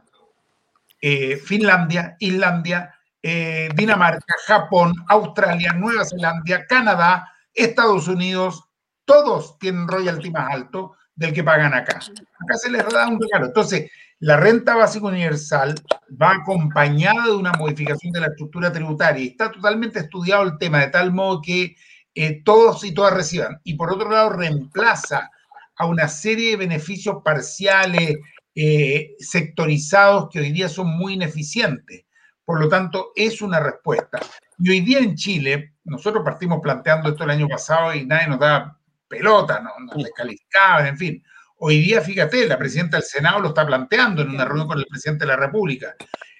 [1.00, 2.97] Eh, Finlandia, Islandia,
[3.30, 8.64] eh, Dinamarca, Japón, Australia, Nueva Zelanda, Canadá, Estados Unidos,
[9.04, 11.98] todos tienen royalty más alto del que pagan acá.
[11.98, 13.48] Acá se les da un regalo.
[13.48, 15.76] Entonces, la renta básica universal
[16.10, 20.80] va acompañada de una modificación de la estructura tributaria y está totalmente estudiado el tema
[20.80, 21.76] de tal modo que
[22.16, 23.60] eh, todos y todas reciban.
[23.66, 25.30] Y por otro lado, reemplaza
[25.76, 28.16] a una serie de beneficios parciales,
[28.56, 32.07] eh, sectorizados, que hoy día son muy ineficientes.
[32.48, 34.22] Por lo tanto, es una respuesta.
[34.58, 38.40] Y hoy día en Chile, nosotros partimos planteando esto el año pasado y nadie nos
[38.40, 41.24] da pelota, no, nos descalificaban, en fin.
[41.58, 44.86] Hoy día, fíjate, la presidenta del Senado lo está planteando en una reunión con el
[44.86, 45.94] presidente de la República.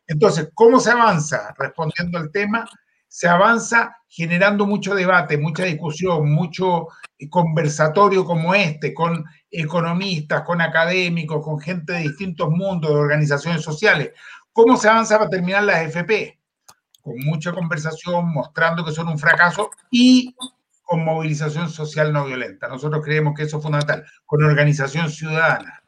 [0.08, 1.54] Entonces, ¿cómo se avanza?
[1.58, 2.66] Respondiendo al tema,
[3.10, 6.88] se avanza generando mucho debate, mucha discusión, mucho
[7.18, 13.62] eh, conversatorio como este, con economistas, con académicos, con gente de distintos mundos, de organizaciones
[13.62, 14.12] sociales.
[14.58, 16.40] ¿Cómo se avanza para terminar las FP?
[17.04, 20.34] Con mucha conversación, mostrando que son un fracaso y
[20.82, 22.68] con movilización social no violenta.
[22.68, 25.84] Nosotros creemos que eso es fundamental, con organización ciudadana.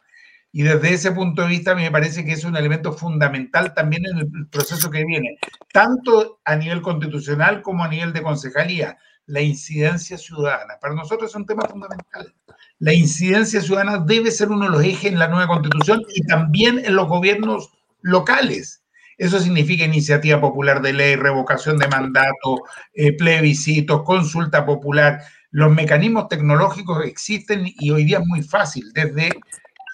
[0.52, 3.74] Y desde ese punto de vista, a mí me parece que es un elemento fundamental
[3.74, 5.40] también en el proceso que viene,
[5.74, 10.76] tanto a nivel constitucional como a nivel de concejalía, la incidencia ciudadana.
[10.80, 12.36] Para nosotros es un tema fundamental.
[12.78, 16.86] La incidencia ciudadana debe ser uno de los ejes en la nueva constitución y también
[16.86, 17.72] en los gobiernos
[18.02, 18.84] locales.
[19.18, 25.22] Eso significa iniciativa popular de ley, revocación de mandato, eh, plebiscitos, consulta popular.
[25.52, 28.92] Los mecanismos tecnológicos existen y hoy día es muy fácil.
[28.94, 29.32] Desde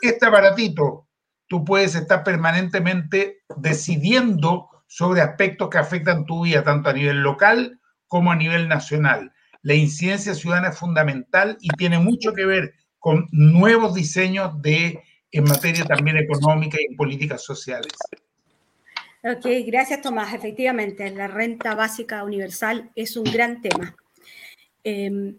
[0.02, 1.08] este aparatito,
[1.48, 7.80] tú puedes estar permanentemente decidiendo sobre aspectos que afectan tu vida, tanto a nivel local
[8.08, 9.34] como a nivel nacional.
[9.62, 15.04] La incidencia ciudadana es fundamental y tiene mucho que ver con nuevos diseños de,
[15.38, 17.92] en materia también económica y políticas sociales.
[19.24, 20.34] Ok, gracias Tomás.
[20.34, 23.96] Efectivamente, la renta básica universal es un gran tema.
[24.84, 25.38] Em,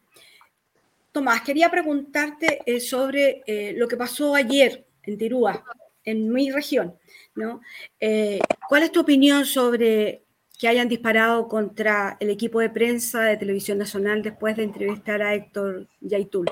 [1.12, 5.64] Tomás, quería preguntarte eh, sobre eh, lo que pasó ayer en Tirúa,
[6.04, 6.94] en mi región.
[7.34, 7.62] ¿no?
[7.98, 10.25] Eh, ¿Cuál es tu opinión sobre
[10.58, 15.34] que hayan disparado contra el equipo de prensa de Televisión Nacional después de entrevistar a
[15.34, 16.50] Héctor Yaitul?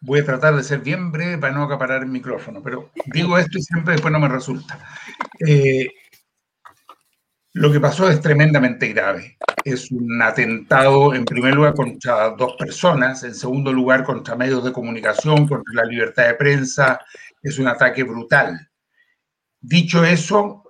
[0.00, 3.58] Voy a tratar de ser bien breve para no acaparar el micrófono, pero digo esto
[3.58, 4.78] y siempre después no me resulta.
[7.54, 9.36] Lo que pasó es tremendamente grave.
[9.64, 14.72] Es un atentado, en primer lugar, contra dos personas, en segundo lugar, contra medios de
[14.72, 17.00] comunicación, contra la libertad de prensa.
[17.42, 18.70] Es un ataque brutal.
[19.60, 20.61] Dicho eso,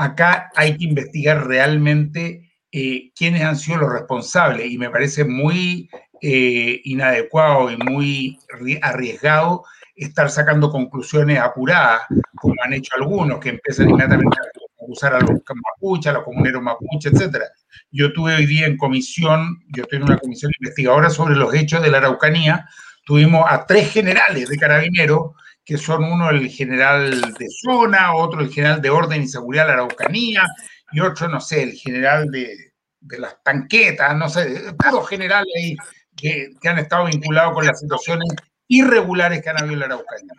[0.00, 5.88] acá hay que investigar realmente eh, quiénes han sido los responsables y me parece muy
[6.22, 8.38] eh, inadecuado y muy
[8.82, 9.64] arriesgado
[9.96, 12.02] estar sacando conclusiones apuradas,
[12.36, 16.62] como han hecho algunos, que empiezan inmediatamente a acusar a los mapuches, a los comuneros
[16.62, 17.46] mapuches, etcétera.
[17.90, 21.82] Yo tuve hoy día en comisión, yo estoy en una comisión investigadora sobre los hechos
[21.82, 22.68] de la Araucanía,
[23.04, 25.32] tuvimos a tres generales de carabineros,
[25.64, 29.68] que son uno el general de zona, otro el general de orden y seguridad de
[29.68, 30.44] la Araucanía,
[30.92, 35.76] y otro, no sé, el general de, de las tanquetas, no sé, todos generales ahí
[36.16, 38.28] que, que, han estado vinculados con las situaciones
[38.68, 40.32] irregulares que han habido en la Araucanía.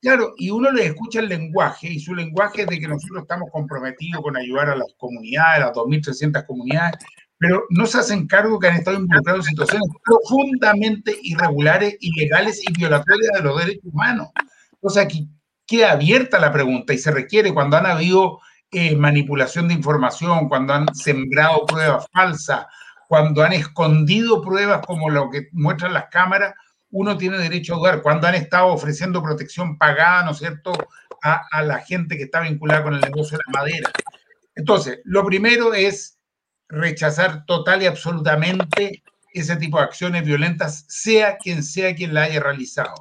[0.00, 3.48] Claro, y uno le escucha el lenguaje, y su lenguaje es de que nosotros estamos
[3.52, 6.96] comprometidos con ayudar a las comunidades, a las 2.300 comunidades,
[7.42, 12.72] pero no se hacen cargo que han estado involucrados en situaciones profundamente irregulares, ilegales y
[12.72, 14.28] violatorias de los derechos humanos.
[14.74, 15.28] Entonces aquí
[15.66, 18.38] queda abierta la pregunta y se requiere cuando han habido
[18.70, 22.66] eh, manipulación de información, cuando han sembrado pruebas falsas,
[23.08, 26.54] cuando han escondido pruebas como lo que muestran las cámaras,
[26.92, 28.02] uno tiene derecho a dudar.
[28.02, 30.72] Cuando han estado ofreciendo protección pagada, ¿no es cierto?,
[31.24, 33.90] a, a la gente que está vinculada con el negocio de la madera.
[34.54, 36.20] Entonces, lo primero es
[36.72, 39.02] rechazar total y absolutamente
[39.32, 42.94] ese tipo de acciones violentas, sea quien sea quien la haya realizado.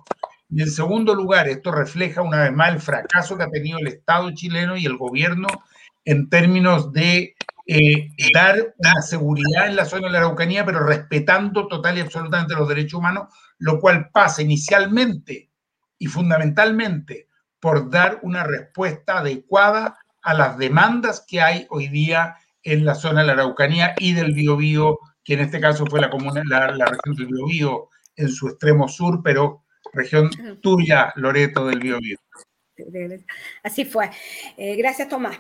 [0.50, 3.88] Y en segundo lugar, esto refleja una vez más el fracaso que ha tenido el
[3.88, 5.48] Estado chileno y el gobierno
[6.04, 7.36] en términos de
[7.68, 12.56] eh, dar una seguridad en la zona de la Araucanía, pero respetando total y absolutamente
[12.56, 15.50] los derechos humanos, lo cual pasa inicialmente
[15.98, 22.86] y fundamentalmente por dar una respuesta adecuada a las demandas que hay hoy día en
[22.86, 26.42] la zona de la Araucanía y del Biobío, que en este caso fue la, comuna,
[26.46, 30.30] la, la región del Biobío en su extremo sur, pero región
[30.62, 32.18] tuya, Loreto del Biobío.
[33.64, 34.10] Así fue.
[34.58, 35.38] Eh, gracias, Tomás.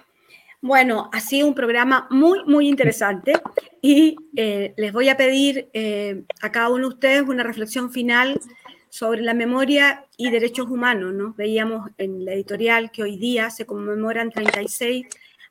[0.61, 3.34] Bueno, ha sido un programa muy, muy interesante
[3.82, 8.39] y eh, les voy a pedir eh, a cada uno de ustedes una reflexión final
[8.89, 11.13] sobre la memoria y derechos humanos.
[11.13, 11.34] ¿no?
[11.34, 15.07] Veíamos en la editorial que hoy día se conmemoran 36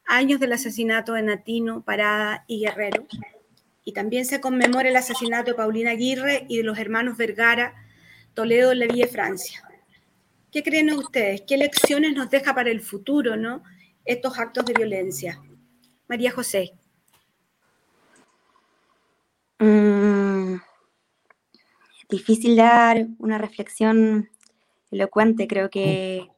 [0.07, 3.07] años del asesinato de Natino, Parada y Guerrero.
[3.84, 7.74] Y también se conmemora el asesinato de Paulina Aguirre y de los hermanos Vergara,
[8.34, 9.62] Toledo, Leví, Francia.
[10.53, 11.42] ¿Qué creen ustedes?
[11.46, 13.62] ¿Qué lecciones nos deja para el futuro ¿no?
[14.05, 15.40] estos actos de violencia?
[16.09, 16.72] María José.
[19.61, 20.57] Mm,
[22.09, 24.28] difícil dar una reflexión
[24.90, 25.46] elocuente.
[25.46, 26.28] Creo que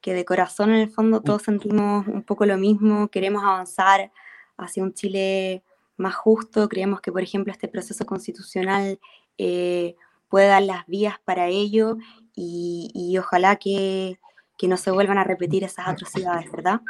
[0.00, 4.10] que de corazón en el fondo todos sentimos un poco lo mismo, queremos avanzar
[4.56, 5.62] hacia un Chile
[5.96, 8.98] más justo, creemos que, por ejemplo, este proceso constitucional
[9.38, 9.96] eh,
[10.28, 11.98] puede dar las vías para ello
[12.34, 14.18] y, ojalá que,
[14.56, 16.80] que, no se vuelvan a repetir esas atrocidades, ¿verdad?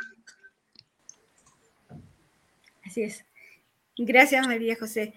[2.84, 3.24] Así es.
[3.96, 5.12] Gracias, María José.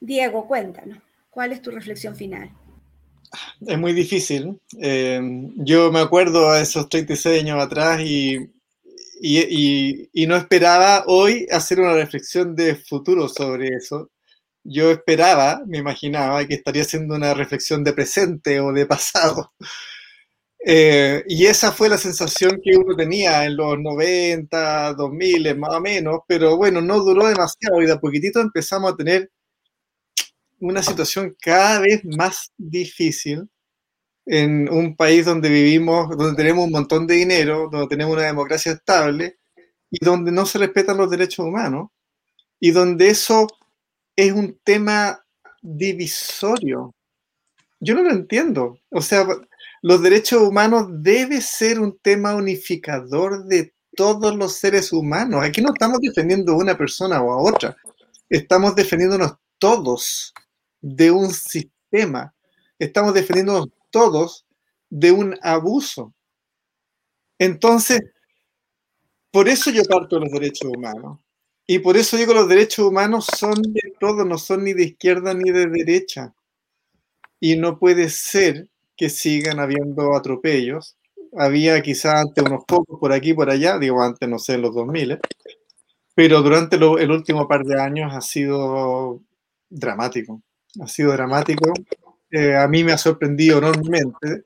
[0.00, 0.98] Diego, cuéntanos,
[1.30, 2.50] ¿cuál es tu reflexión final?
[3.66, 4.60] Es muy difícil.
[4.80, 5.20] Eh,
[5.56, 8.36] yo me acuerdo a esos 36 años atrás y,
[9.20, 14.10] y, y, no esperaba hoy hacer una reflexión de futuro sobre eso.
[14.64, 19.52] Yo esperaba, me imaginaba, que estaría haciendo una reflexión de presente o de pasado.
[20.70, 25.80] Eh, y esa fue la sensación que uno tenía en los 90, 2000, más o
[25.80, 29.30] menos, pero bueno, no duró demasiado y de a poquitito empezamos a tener
[30.60, 33.48] una situación cada vez más difícil
[34.26, 38.72] en un país donde vivimos, donde tenemos un montón de dinero, donde tenemos una democracia
[38.72, 39.38] estable
[39.90, 41.88] y donde no se respetan los derechos humanos
[42.60, 43.46] y donde eso
[44.14, 45.24] es un tema
[45.62, 46.94] divisorio.
[47.80, 48.78] Yo no lo entiendo.
[48.90, 49.26] O sea,
[49.82, 55.42] los derechos humanos debe ser un tema unificador de todos los seres humanos.
[55.42, 57.76] Aquí no estamos defendiendo a una persona o a otra.
[58.28, 60.34] Estamos defendiéndonos todos
[60.80, 62.34] de un sistema.
[62.78, 64.46] Estamos defendiéndonos todos
[64.90, 66.14] de un abuso.
[67.38, 68.00] Entonces,
[69.30, 71.20] por eso yo parto de los derechos humanos.
[71.66, 75.34] Y por eso digo, los derechos humanos son de todos, no son ni de izquierda
[75.34, 76.34] ni de derecha.
[77.40, 80.96] Y no puede ser que sigan habiendo atropellos.
[81.36, 84.74] Había quizá antes unos pocos por aquí, por allá, digo antes, no sé, en los
[84.74, 85.18] 2000,
[86.14, 89.20] pero durante el último par de años ha sido
[89.70, 90.42] dramático
[90.80, 91.72] ha sido dramático.
[92.30, 94.44] Eh, a mí me ha sorprendido enormemente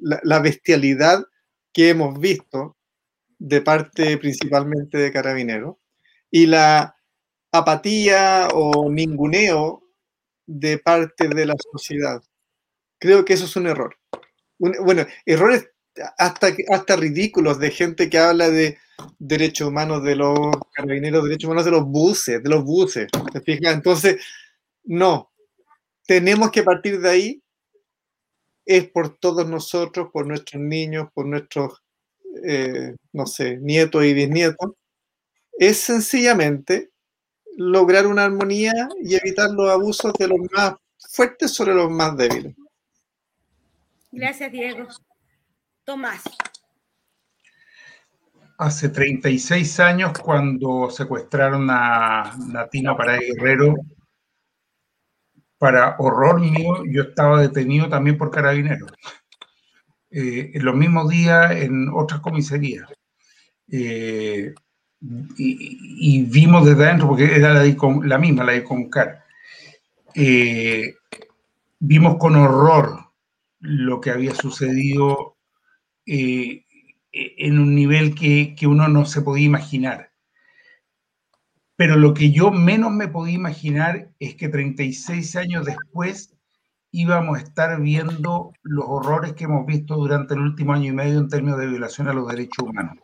[0.00, 1.24] la, bestialidad
[1.72, 2.76] que hemos visto
[3.38, 5.76] de parte principalmente de carabineros
[6.30, 6.96] y la
[7.52, 9.84] apatía o ninguneo
[10.46, 12.20] de parte de la sociedad.
[12.98, 13.96] Creo que eso es un error.
[14.58, 15.70] bueno, errores
[16.18, 18.78] hasta, hasta ridículos de gente que habla de
[19.18, 23.08] derechos humanos de los carabineros, derechos humanos de los buses, de los buses.
[23.46, 24.24] Entonces,
[24.84, 25.32] no,
[26.06, 27.42] tenemos que partir de ahí,
[28.66, 31.82] es por todos nosotros, por nuestros niños, por nuestros,
[32.44, 34.72] eh, no sé, nietos y bisnietos,
[35.58, 36.90] es sencillamente
[37.56, 42.54] lograr una armonía y evitar los abusos de los más fuertes sobre los más débiles.
[44.10, 44.86] Gracias, Diego.
[45.84, 46.22] Tomás.
[48.56, 53.74] Hace 36 años, cuando secuestraron a Natina para Guerrero,
[55.58, 58.92] para horror mío, yo estaba detenido también por carabineros.
[60.10, 62.88] Eh, en los mismos días en otras comisarías.
[63.70, 64.54] Eh,
[65.36, 67.64] y, vimos desde adentro, porque era la,
[68.04, 69.24] la misma, la de Concar.
[70.14, 70.94] Eh,
[71.78, 73.10] vimos con horror
[73.60, 75.36] lo que había sucedido
[76.06, 76.64] eh,
[77.12, 80.10] en un nivel que, que, uno no se podía imaginar.
[81.76, 86.34] Pero lo que yo menos me podía imaginar es que 36 años después
[86.92, 91.18] íbamos a estar viendo los horrores que hemos visto durante el último año y medio
[91.18, 92.98] en términos de violación a los derechos humanos,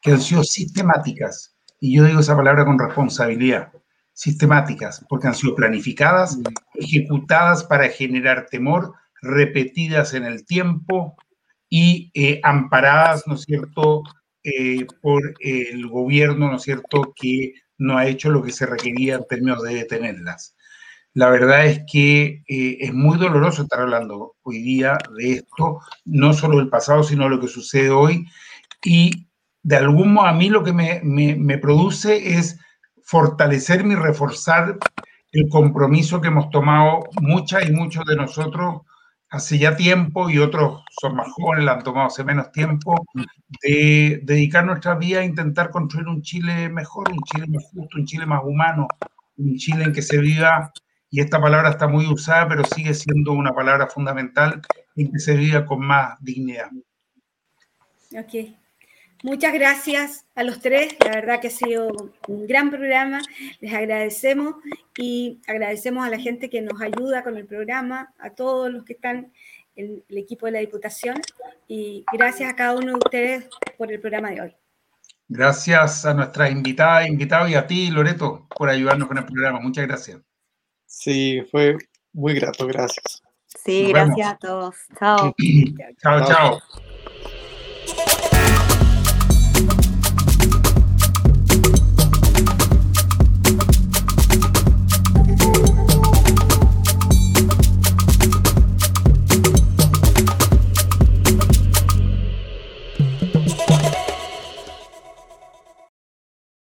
[0.00, 1.56] que han sido sistemáticas.
[1.78, 3.70] Y yo digo esa palabra con responsabilidad
[4.16, 6.38] sistemáticas, porque han sido planificadas,
[6.74, 11.14] ejecutadas para generar temor, repetidas en el tiempo
[11.68, 14.02] y eh, amparadas, ¿no es cierto?,
[14.42, 19.16] eh, por el gobierno, ¿no es cierto?, que no ha hecho lo que se requería
[19.16, 20.56] en términos de detenerlas.
[21.14, 26.34] La verdad es que eh, es muy doloroso estar hablando hoy día de esto, no
[26.34, 28.26] solo del pasado, sino lo que sucede hoy.
[28.84, 29.26] Y
[29.62, 32.58] de algún modo a mí lo que me, me, produce es
[33.02, 34.76] fortalecer y reforzar
[35.32, 38.82] el compromiso que hemos tomado muchas y muchos de nosotros
[39.36, 42.94] hace ya tiempo y otros son más jóvenes, la han tomado hace menos tiempo,
[43.62, 48.06] de dedicar nuestra vida a intentar construir un Chile mejor, un Chile más justo, un
[48.06, 48.88] Chile más humano,
[49.36, 50.72] un Chile en que se viva,
[51.10, 54.60] y esta palabra está muy usada, pero sigue siendo una palabra fundamental,
[54.96, 56.70] en que se viva con más dignidad.
[58.12, 58.56] Ok.
[59.22, 61.88] Muchas gracias a los tres, la verdad que ha sido
[62.28, 63.20] un gran programa,
[63.60, 64.56] les agradecemos
[64.96, 68.92] y agradecemos a la gente que nos ayuda con el programa, a todos los que
[68.92, 69.32] están
[69.74, 71.20] en el equipo de la Diputación
[71.66, 73.48] y gracias a cada uno de ustedes
[73.78, 74.56] por el programa de hoy.
[75.28, 79.60] Gracias a nuestras invitadas, invitados y a ti, Loreto, por ayudarnos con el programa.
[79.60, 80.20] Muchas gracias.
[80.86, 81.76] Sí, fue
[82.12, 83.22] muy grato, gracias.
[83.46, 84.76] Sí, gracias a todos.
[84.98, 85.34] Chao.
[86.02, 86.26] chao.
[86.26, 86.60] chao.